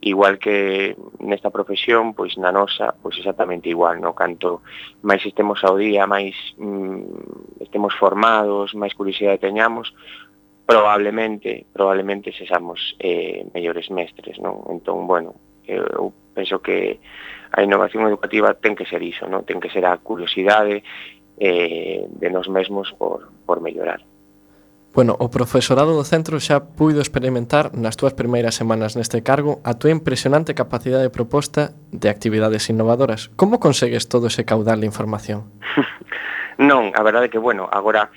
igual 0.00 0.38
que 0.38 0.94
nesta 1.20 1.50
profesión 1.50 2.14
pois 2.14 2.38
na 2.38 2.54
nosa 2.54 2.94
pois 3.02 3.18
exactamente 3.18 3.68
igual 3.68 3.98
no? 3.98 4.14
Canto 4.14 4.62
máis 5.02 5.26
estemos 5.26 5.60
ao 5.66 5.76
día 5.76 6.06
máis 6.06 6.38
mm, 6.56 7.58
estemos 7.60 7.92
formados 7.98 8.72
máis 8.78 8.94
curiosidade 8.94 9.42
teñamos 9.42 9.90
probablemente 10.64 11.66
probablemente 11.74 12.30
sexamos 12.32 12.94
eh, 13.02 13.44
mellores 13.52 13.90
mestres 13.90 14.38
non? 14.38 14.62
Entón 14.70 15.04
bueno 15.10 15.51
Eh, 15.66 15.78
eu 15.78 16.12
penso 16.34 16.60
que 16.60 17.00
a 17.52 17.62
innovación 17.62 18.08
educativa 18.08 18.54
ten 18.54 18.74
que 18.74 18.88
ser 18.88 19.02
iso, 19.04 19.28
non? 19.28 19.44
ten 19.44 19.60
que 19.60 19.68
ser 19.68 19.84
a 19.84 20.00
curiosidade 20.00 20.82
eh, 21.36 22.08
de 22.08 22.28
nos 22.30 22.48
mesmos 22.48 22.92
por, 22.96 23.28
por 23.44 23.60
mellorar. 23.60 24.00
Bueno, 24.92 25.16
o 25.16 25.32
profesorado 25.32 25.96
do 25.96 26.04
centro 26.04 26.36
xa 26.36 26.76
puido 26.76 27.00
experimentar 27.00 27.72
nas 27.72 27.96
túas 27.96 28.12
primeiras 28.12 28.52
semanas 28.52 28.92
neste 28.92 29.24
cargo 29.24 29.64
a 29.64 29.72
túa 29.72 29.88
impresionante 29.88 30.52
capacidade 30.52 31.08
de 31.08 31.12
proposta 31.12 31.72
de 31.88 32.12
actividades 32.12 32.68
innovadoras. 32.68 33.32
Como 33.32 33.56
consegues 33.56 34.12
todo 34.12 34.28
ese 34.28 34.44
caudal 34.44 34.84
de 34.84 34.88
información? 34.92 35.48
non, 36.60 36.92
a 36.92 37.00
verdade 37.00 37.32
que, 37.32 37.40
bueno, 37.40 37.72
agora 37.72 38.12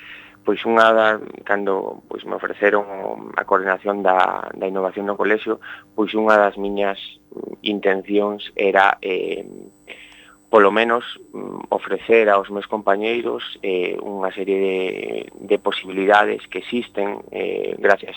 pois 0.46 0.62
unha 0.64 0.94
da, 0.94 1.08
cando 1.44 2.06
pois 2.06 2.22
me 2.24 2.38
ofreceron 2.38 3.34
a 3.34 3.44
coordinación 3.44 4.06
da, 4.06 4.46
da 4.54 4.70
innovación 4.70 5.10
no 5.10 5.18
colexio, 5.18 5.58
pois 5.98 6.14
unha 6.14 6.38
das 6.38 6.56
miñas 6.56 7.02
intencións 7.66 8.54
era 8.54 9.02
eh, 9.02 9.42
polo 10.54 10.70
menos 10.72 11.04
mm, 11.34 11.74
ofrecer 11.74 12.30
aos 12.30 12.54
meus 12.54 12.70
compañeiros 12.70 13.44
eh, 13.66 13.98
unha 14.00 14.30
serie 14.32 14.58
de, 14.62 14.78
de 15.34 15.58
posibilidades 15.58 16.46
que 16.48 16.62
existen 16.62 17.26
eh, 17.34 17.74
gracias 17.82 18.16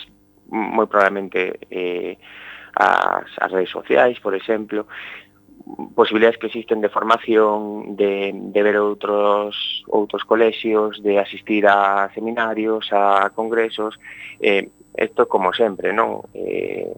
moi 0.52 0.84
probablemente 0.86 1.58
eh, 1.72 2.20
ás, 2.76 3.28
ás 3.40 3.50
redes 3.50 3.72
sociais, 3.72 4.20
por 4.20 4.36
exemplo, 4.36 4.86
posibilidades 5.94 6.38
que 6.38 6.46
existen 6.46 6.80
de 6.80 6.88
formación, 6.88 7.96
de, 7.96 8.32
de 8.32 8.60
ver 8.62 8.76
outros 8.80 9.84
outros 9.88 10.24
colexios, 10.24 11.02
de 11.02 11.18
asistir 11.20 11.68
a 11.68 12.08
seminarios, 12.14 12.88
a 12.92 13.30
congresos, 13.36 14.00
eh, 14.40 14.68
esto 14.96 15.28
como 15.28 15.52
sempre, 15.52 15.92
non? 15.92 16.24
Eh, 16.32 16.88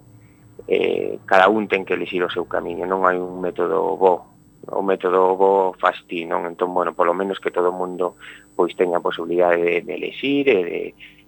eh, 0.71 1.18
cada 1.27 1.51
un 1.51 1.66
ten 1.66 1.83
que 1.83 1.99
elixir 1.99 2.23
o 2.23 2.31
seu 2.31 2.47
camiño, 2.47 2.87
non 2.87 3.03
hai 3.03 3.18
un 3.18 3.43
método 3.43 3.99
bo, 3.99 4.31
o 4.71 4.83
método 4.87 5.35
bo 5.35 5.75
faz 5.75 5.99
ti, 6.07 6.23
non? 6.23 6.47
Entón, 6.47 6.71
bueno, 6.71 6.95
polo 6.95 7.11
menos 7.11 7.43
que 7.43 7.51
todo 7.51 7.75
o 7.75 7.77
mundo 7.77 8.14
pois 8.55 8.77
teña 8.79 9.03
a 9.03 9.05
posibilidade 9.05 9.59
de, 9.59 9.75
de 9.83 9.93
elexir 9.99 10.47
e 10.47 10.61
de, 10.62 10.81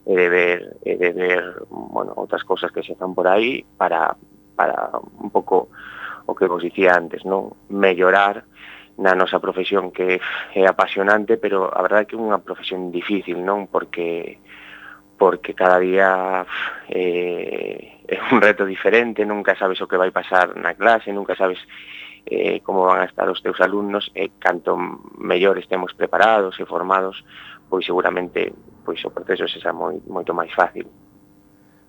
e 0.07 0.13
de 0.15 0.27
ver, 0.31 0.59
e 0.87 0.95
de 0.95 1.11
ver 1.11 1.43
bueno, 1.69 2.15
outras 2.15 2.47
cousas 2.47 2.71
que 2.71 2.87
se 2.87 2.95
fan 2.95 3.17
por 3.17 3.27
aí 3.27 3.67
para, 3.77 4.15
para 4.55 4.95
un 5.19 5.31
pouco 5.35 5.73
o 6.27 6.35
que 6.35 6.47
vos 6.47 6.63
dicía 6.63 6.95
antes, 6.95 7.25
non? 7.25 7.55
Mellorar 7.69 8.45
na 8.99 9.17
nosa 9.17 9.41
profesión 9.41 9.91
que 9.91 10.21
é 10.53 10.63
apasionante, 10.69 11.41
pero 11.41 11.71
a 11.73 11.81
verdade 11.81 12.03
é 12.05 12.09
que 12.13 12.17
é 12.17 12.21
unha 12.21 12.43
profesión 12.45 12.93
difícil, 12.93 13.41
non? 13.41 13.67
Porque 13.67 14.39
porque 15.17 15.55
cada 15.55 15.79
día 15.79 16.43
eh, 16.91 18.03
é 18.11 18.19
un 18.35 18.43
reto 18.43 18.67
diferente, 18.67 19.23
nunca 19.23 19.55
sabes 19.55 19.79
o 19.79 19.87
que 19.87 20.01
vai 20.01 20.11
pasar 20.11 20.59
na 20.59 20.75
clase, 20.75 21.15
nunca 21.15 21.39
sabes 21.39 21.63
eh, 22.27 22.59
como 22.67 22.91
van 22.91 23.01
a 23.01 23.09
estar 23.09 23.31
os 23.31 23.43
teus 23.43 23.63
alumnos, 23.63 24.11
e 24.19 24.35
canto 24.39 24.75
mellor 25.19 25.59
estemos 25.59 25.95
preparados 25.95 26.59
e 26.59 26.67
formados, 26.67 27.23
pois 27.71 27.87
seguramente 27.87 28.51
pois 28.83 28.99
o 29.07 29.15
proceso 29.15 29.47
se 29.47 29.63
xa 29.63 29.71
moi, 29.71 30.03
moito 30.11 30.35
máis 30.35 30.51
fácil. 30.53 30.91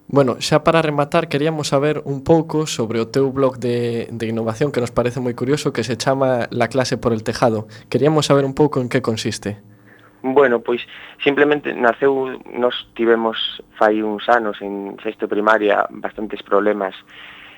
Bueno, 0.08 0.36
xa 0.40 0.64
para 0.64 0.84
rematar, 0.84 1.28
queríamos 1.28 1.70
saber 1.70 2.04
un 2.06 2.24
pouco 2.24 2.68
sobre 2.68 3.00
o 3.00 3.08
teu 3.08 3.32
blog 3.32 3.58
de, 3.58 4.12
de 4.12 4.26
innovación 4.28 4.72
que 4.72 4.84
nos 4.84 4.92
parece 4.92 5.24
moi 5.24 5.34
curioso, 5.34 5.72
que 5.72 5.88
se 5.88 5.98
chama 5.98 6.52
La 6.52 6.68
clase 6.68 7.00
por 7.00 7.16
el 7.16 7.24
tejado. 7.24 7.72
Queríamos 7.90 8.28
saber 8.28 8.44
un 8.44 8.54
pouco 8.54 8.84
en 8.84 8.92
que 8.92 9.02
consiste. 9.02 9.58
Bueno, 10.24 10.64
pois 10.64 10.80
simplemente 11.24 11.74
naceu, 11.74 12.40
nos 12.52 12.76
tivemos 12.96 13.36
fai 13.76 14.00
uns 14.04 14.28
anos 14.30 14.60
en 14.62 14.96
sexto 15.04 15.28
primaria 15.28 15.88
bastantes 15.90 16.44
problemas 16.44 16.96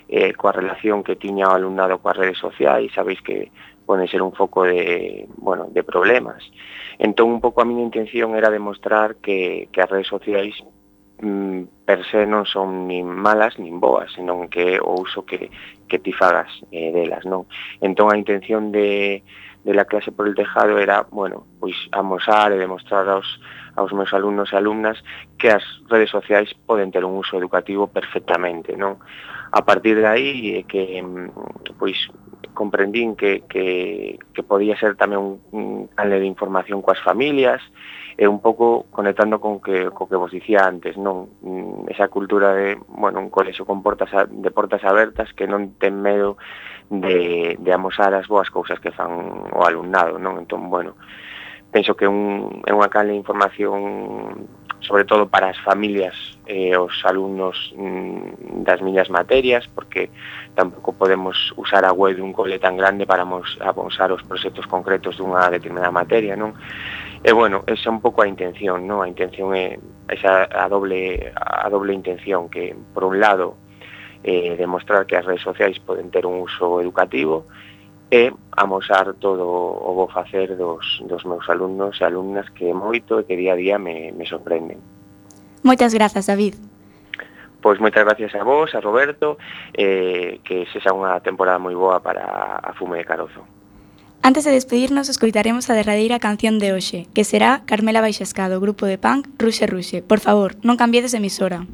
eh, 0.07 0.33
coa 0.33 0.53
relación 0.53 1.03
que 1.03 1.17
tiña 1.17 1.49
o 1.49 1.57
alumnado 1.57 1.97
coas 1.97 2.17
redes 2.17 2.37
sociais, 2.37 2.93
sabéis 2.93 3.21
que 3.21 3.51
poden 3.85 4.07
ser 4.07 4.21
un 4.21 4.33
foco 4.33 4.63
de, 4.65 5.27
bueno, 5.37 5.69
de 5.69 5.83
problemas. 5.83 6.41
Entón, 6.97 7.37
un 7.37 7.41
pouco 7.41 7.61
a 7.61 7.69
miña 7.69 7.85
intención 7.85 8.33
era 8.33 8.49
demostrar 8.49 9.17
que, 9.21 9.69
que 9.69 9.81
as 9.81 9.89
redes 9.89 10.09
sociais 10.09 10.57
Mm, 11.21 11.63
per 11.85 12.03
se 12.11 12.25
non 12.27 12.43
son 12.43 12.91
nin 12.91 13.07
malas 13.07 13.55
nin 13.55 13.79
boas, 13.79 14.11
senón 14.11 14.51
que 14.51 14.83
o 14.83 14.99
uso 14.99 15.23
que, 15.23 15.47
que 15.87 15.99
ti 15.99 16.11
fagas 16.11 16.51
eh, 16.75 16.91
delas, 16.91 17.23
non? 17.23 17.47
Entón 17.79 18.11
a 18.11 18.19
intención 18.19 18.75
de, 18.75 19.23
de 19.63 19.73
la 19.73 19.85
clase 19.85 20.11
por 20.11 20.27
el 20.27 20.35
tejado 20.35 20.77
era, 20.77 21.07
bueno, 21.07 21.47
pois 21.59 21.75
amosar 21.95 22.51
e 22.51 22.59
demostrar 22.59 23.07
aos, 23.07 23.39
aos 23.79 23.95
meus 23.95 24.11
alumnos 24.11 24.51
e 24.51 24.59
alumnas 24.59 24.99
que 25.39 25.55
as 25.55 25.63
redes 25.87 26.11
sociais 26.11 26.51
poden 26.67 26.91
ter 26.91 27.07
un 27.07 27.15
uso 27.15 27.39
educativo 27.39 27.87
perfectamente, 27.87 28.75
non? 28.75 28.99
A 29.55 29.63
partir 29.63 29.95
de 29.95 30.07
aí 30.11 30.59
é 30.59 30.61
que 30.67 30.99
mm, 30.99 31.79
pois 31.79 31.95
comprendín 32.51 33.15
que, 33.15 33.47
que, 33.47 34.19
que 34.35 34.43
podía 34.43 34.75
ser 34.75 34.99
tamén 34.99 35.23
un, 35.23 35.33
un 35.55 35.65
canle 35.95 36.19
de 36.19 36.27
información 36.27 36.83
coas 36.83 36.99
familias, 36.99 37.63
e 38.17 38.27
un 38.27 38.39
pouco 38.39 38.87
conectando 38.91 39.43
con 39.43 39.59
que 39.59 39.91
co 39.91 40.07
que 40.07 40.15
vos 40.15 40.31
dicía 40.31 40.63
antes, 40.63 40.95
non 40.95 41.27
mm, 41.43 41.91
esa 41.91 42.07
cultura 42.07 42.55
de, 42.55 42.79
bueno, 42.87 43.19
un 43.19 43.27
colexo 43.27 43.67
con 43.67 43.83
portas 43.83 44.11
a, 44.15 44.23
de 44.23 44.51
portas 44.55 44.83
abertas 44.87 45.35
que 45.35 45.43
non 45.43 45.75
ten 45.75 45.99
medo 45.99 46.39
de, 46.87 47.59
de 47.59 47.71
amosar 47.75 48.15
as 48.15 48.31
boas 48.31 48.47
cousas 48.47 48.79
que 48.79 48.95
fan 48.95 49.11
o 49.51 49.61
alumnado, 49.67 50.15
non? 50.15 50.39
Entón, 50.39 50.71
bueno, 50.71 50.95
penso 51.75 51.99
que 51.99 52.07
un, 52.07 52.63
é 52.63 52.71
unha 52.71 52.87
cal 52.87 53.11
de 53.11 53.19
información 53.19 54.47
sobre 54.79 55.03
todo 55.03 55.27
para 55.27 55.49
as 55.49 55.59
familias 55.65 56.13
e 56.45 56.71
eh, 56.71 56.77
os 56.77 56.93
alumnos 57.03 57.73
mm, 57.75 58.63
das 58.63 58.79
miñas 58.79 59.09
materias, 59.09 59.67
porque 59.73 60.13
tampouco 60.53 60.93
podemos 60.93 61.35
usar 61.57 61.83
a 61.83 61.91
web 61.91 62.15
dun 62.15 62.31
cole 62.31 62.61
tan 62.61 62.77
grande 62.77 63.03
para 63.03 63.25
mos, 63.25 63.57
os 63.59 64.23
proxectos 64.23 64.69
concretos 64.69 65.17
dunha 65.17 65.49
determinada 65.49 65.91
materia, 65.91 66.37
non? 66.37 66.53
E 67.25 67.33
bueno, 67.33 67.63
esa 67.65 67.89
é 67.89 67.91
un 67.91 68.05
pouco 68.05 68.21
a 68.21 68.29
intención, 68.29 68.85
non? 68.85 69.01
A 69.01 69.09
intención 69.09 69.49
é 69.57 69.81
esa 70.13 70.45
a 70.45 70.69
doble 70.69 71.33
a 71.33 71.65
doble 71.73 71.89
intención 71.89 72.53
que 72.53 72.77
por 72.93 73.01
un 73.01 73.17
lado 73.17 73.57
eh, 74.21 74.53
demostrar 74.53 75.09
que 75.09 75.17
as 75.17 75.25
redes 75.25 75.41
sociais 75.41 75.81
poden 75.81 76.13
ter 76.13 76.29
un 76.29 76.37
uso 76.45 76.77
educativo 76.85 77.49
e 78.13 78.29
amosar 78.53 79.17
todo 79.17 79.41
o 79.41 79.89
bo 79.97 80.05
facer 80.05 80.53
dos, 80.53 81.01
dos 81.09 81.25
meus 81.25 81.49
alumnos 81.49 81.97
e 81.97 82.05
alumnas 82.05 82.45
que 82.53 82.69
moito 82.77 83.17
e 83.17 83.25
que 83.25 83.33
día 83.33 83.57
a 83.57 83.59
día 83.59 83.81
me, 83.81 84.13
me 84.13 84.29
sorprenden. 84.29 84.77
Moitas 85.65 85.97
grazas, 85.97 86.29
David. 86.29 86.61
Pois 87.57 87.81
moitas 87.81 88.05
gracias 88.05 88.37
a 88.37 88.45
vos, 88.45 88.69
a 88.77 88.85
Roberto, 88.85 89.41
eh, 89.73 90.45
que 90.45 90.69
sexa 90.69 90.93
unha 90.93 91.17
temporada 91.25 91.57
moi 91.57 91.73
boa 91.73 92.05
para 92.05 92.61
a 92.61 92.69
Fume 92.77 93.01
de 93.01 93.05
Carozo. 93.09 93.64
Antes 94.25 94.43
de 94.43 94.49
despedirnos, 94.49 95.07
escoitaremos 95.07 95.69
a 95.69 95.77
derradeira 95.77 96.17
canción 96.17 96.57
de 96.57 96.73
hoxe, 96.73 97.05
que 97.13 97.21
será 97.21 97.61
Carmela 97.69 98.01
Baixescado, 98.01 98.57
grupo 98.57 98.89
de 98.89 98.97
punk 98.97 99.29
Ruxe 99.37 99.69
Ruxe. 99.69 100.01
Por 100.01 100.17
favor, 100.17 100.57
non 100.65 100.81
cambiedes 100.81 101.13
emisora. 101.13 101.69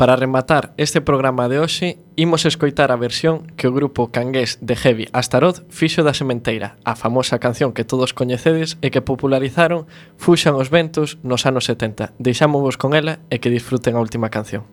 Para 0.00 0.16
rematar 0.16 0.72
este 0.78 1.02
programa 1.02 1.46
de 1.50 1.60
hoxe, 1.60 1.98
imos 2.16 2.48
escoitar 2.48 2.88
a 2.88 2.96
versión 2.96 3.44
que 3.60 3.68
o 3.68 3.76
grupo 3.76 4.08
cangués 4.08 4.56
de 4.64 4.72
Heavy 4.72 5.12
Astaroth 5.12 5.60
fixo 5.68 6.00
da 6.00 6.16
Sementeira, 6.16 6.80
a 6.88 6.96
famosa 6.96 7.36
canción 7.36 7.76
que 7.76 7.84
todos 7.84 8.16
coñecedes 8.16 8.80
e 8.80 8.88
que 8.88 9.04
popularizaron 9.04 9.84
Fuxan 10.16 10.56
os 10.56 10.72
ventos 10.72 11.20
nos 11.20 11.44
anos 11.44 11.68
70. 11.68 12.16
Deixámovos 12.16 12.80
con 12.80 12.96
ela 12.96 13.20
e 13.28 13.44
que 13.44 13.52
disfruten 13.52 13.92
a 13.92 14.00
última 14.00 14.32
canción. 14.32 14.64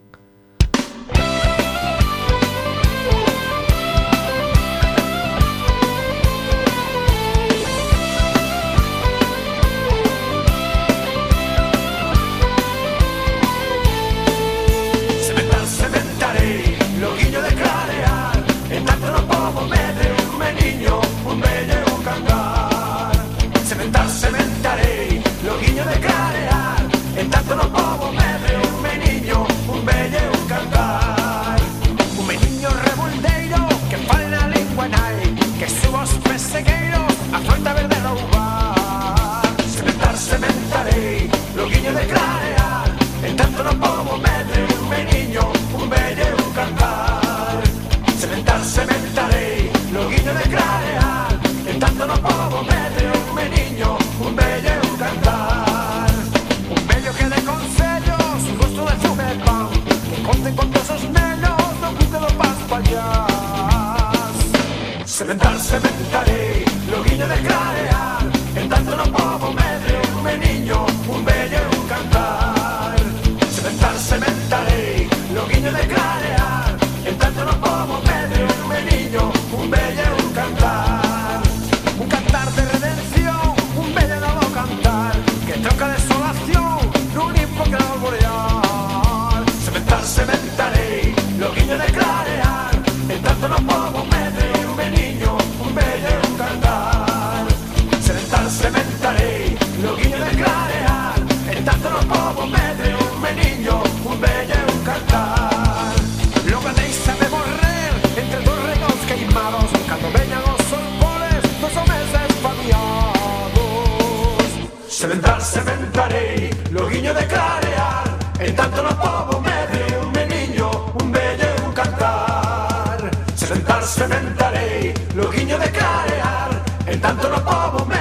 Sementar, 114.98 115.39
sementarei, 115.39 116.50
loguiño 116.72 117.14
de 117.14 117.28
clarear. 117.28 118.18
En 118.39 118.56
tanto 118.56 118.82
no 118.82 118.89
povo 118.98 119.39
medre 119.41 119.95
un 120.02 120.12
meniño, 120.12 120.72
un 121.00 121.12
bello 121.12 121.45
e 121.45 121.62
un 121.68 121.72
cantar 121.72 123.12
Sementar, 123.36 123.84
sementarei, 123.84 124.91
loguiño 125.14 125.60
de 125.60 125.70
clarear. 125.70 126.50
En 126.88 127.00
tanto 127.00 127.30
no 127.30 127.39
povo 127.45 127.86
medre 127.86 127.97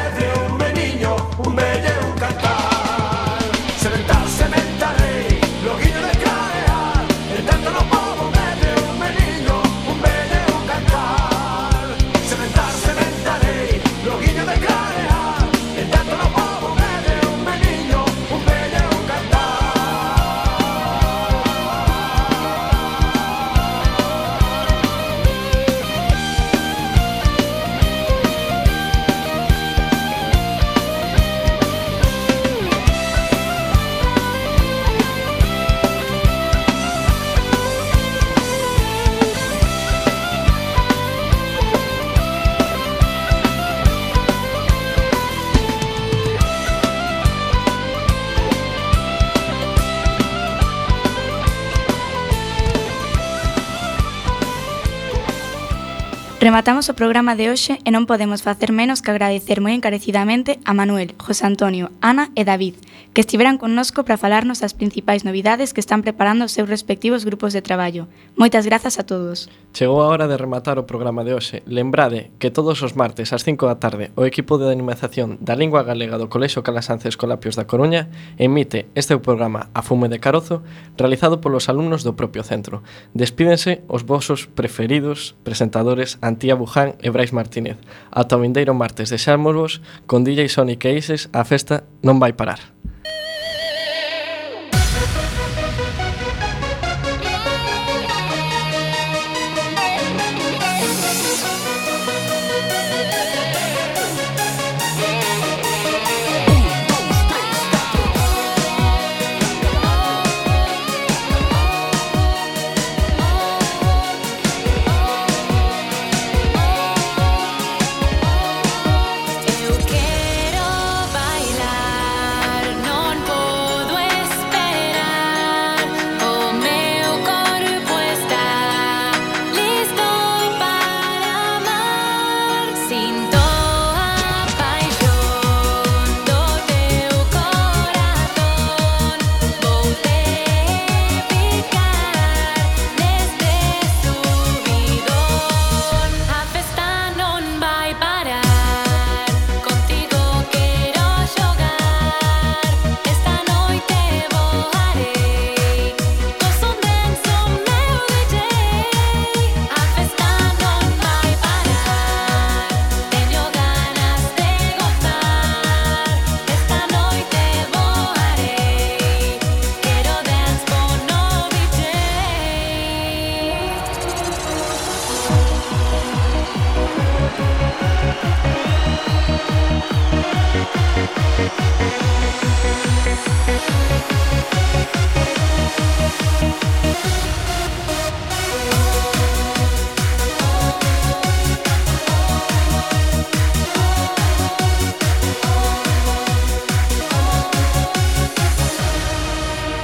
Rematamos 56.39 56.91
o 56.91 56.95
programa 56.95 57.33
de 57.33 57.49
hoxe 57.49 57.81
e 57.81 57.89
non 57.89 58.05
podemos 58.05 58.45
facer 58.45 58.69
menos 58.69 59.01
que 59.01 59.09
agradecer 59.09 59.65
moi 59.65 59.73
encarecidamente 59.73 60.61
a 60.69 60.77
Manuel, 60.77 61.17
José 61.17 61.49
Antonio, 61.49 61.89
Ana 62.05 62.29
e 62.37 62.45
David, 62.45 62.77
que 63.17 63.25
estiveran 63.25 63.57
connosco 63.57 64.05
para 64.05 64.21
falarnos 64.21 64.61
das 64.61 64.77
principais 64.77 65.25
novidades 65.25 65.73
que 65.73 65.81
están 65.81 66.05
preparando 66.05 66.45
os 66.45 66.53
seus 66.53 66.69
respectivos 66.69 67.25
grupos 67.25 67.57
de 67.57 67.65
traballo. 67.65 68.13
Moitas 68.37 68.69
grazas 68.69 69.01
a 69.01 69.09
todos. 69.09 69.49
Chegou 69.73 70.05
a 70.05 70.13
hora 70.13 70.29
de 70.29 70.37
rematar 70.37 70.77
o 70.77 70.85
programa 70.85 71.25
de 71.25 71.33
hoxe. 71.33 71.65
Lembrade 71.65 72.29
que 72.37 72.53
todos 72.53 72.85
os 72.85 72.93
martes 72.93 73.33
ás 73.33 73.41
5 73.41 73.65
da 73.65 73.81
tarde 73.81 74.13
o 74.13 74.29
equipo 74.29 74.61
de 74.61 74.69
animación 74.69 75.41
da 75.41 75.57
lingua 75.57 75.89
galega 75.89 76.21
do 76.21 76.29
Colexo 76.29 76.61
Calasanz 76.61 77.09
Escolapios 77.09 77.57
da 77.57 77.65
Coruña 77.65 78.13
emite 78.37 78.93
este 78.93 79.17
programa 79.17 79.73
A 79.73 79.81
Fume 79.81 80.13
de 80.13 80.21
Carozo 80.21 80.61
realizado 81.01 81.41
polos 81.41 81.73
alumnos 81.73 82.05
do 82.05 82.13
propio 82.13 82.45
centro. 82.45 82.85
Despídense 83.17 83.81
os 83.89 84.05
vosos 84.05 84.45
preferidos 84.53 85.33
presentadores 85.41 86.21
Antía 86.37 86.53
Buján 86.53 87.01
e 87.01 87.09
Brais 87.09 87.33
Martínez. 87.33 87.81
Ata 88.13 88.37
o 88.37 88.43
vindeiro 88.45 88.77
martes 88.77 89.09
deixámosvos 89.09 89.81
con 90.05 90.21
DJ 90.21 90.53
Sonic 90.53 90.85
e 90.85 91.01
Ises 91.01 91.33
a 91.33 91.49
festa 91.49 91.89
non 92.05 92.21
vai 92.21 92.37
parar. 92.37 92.61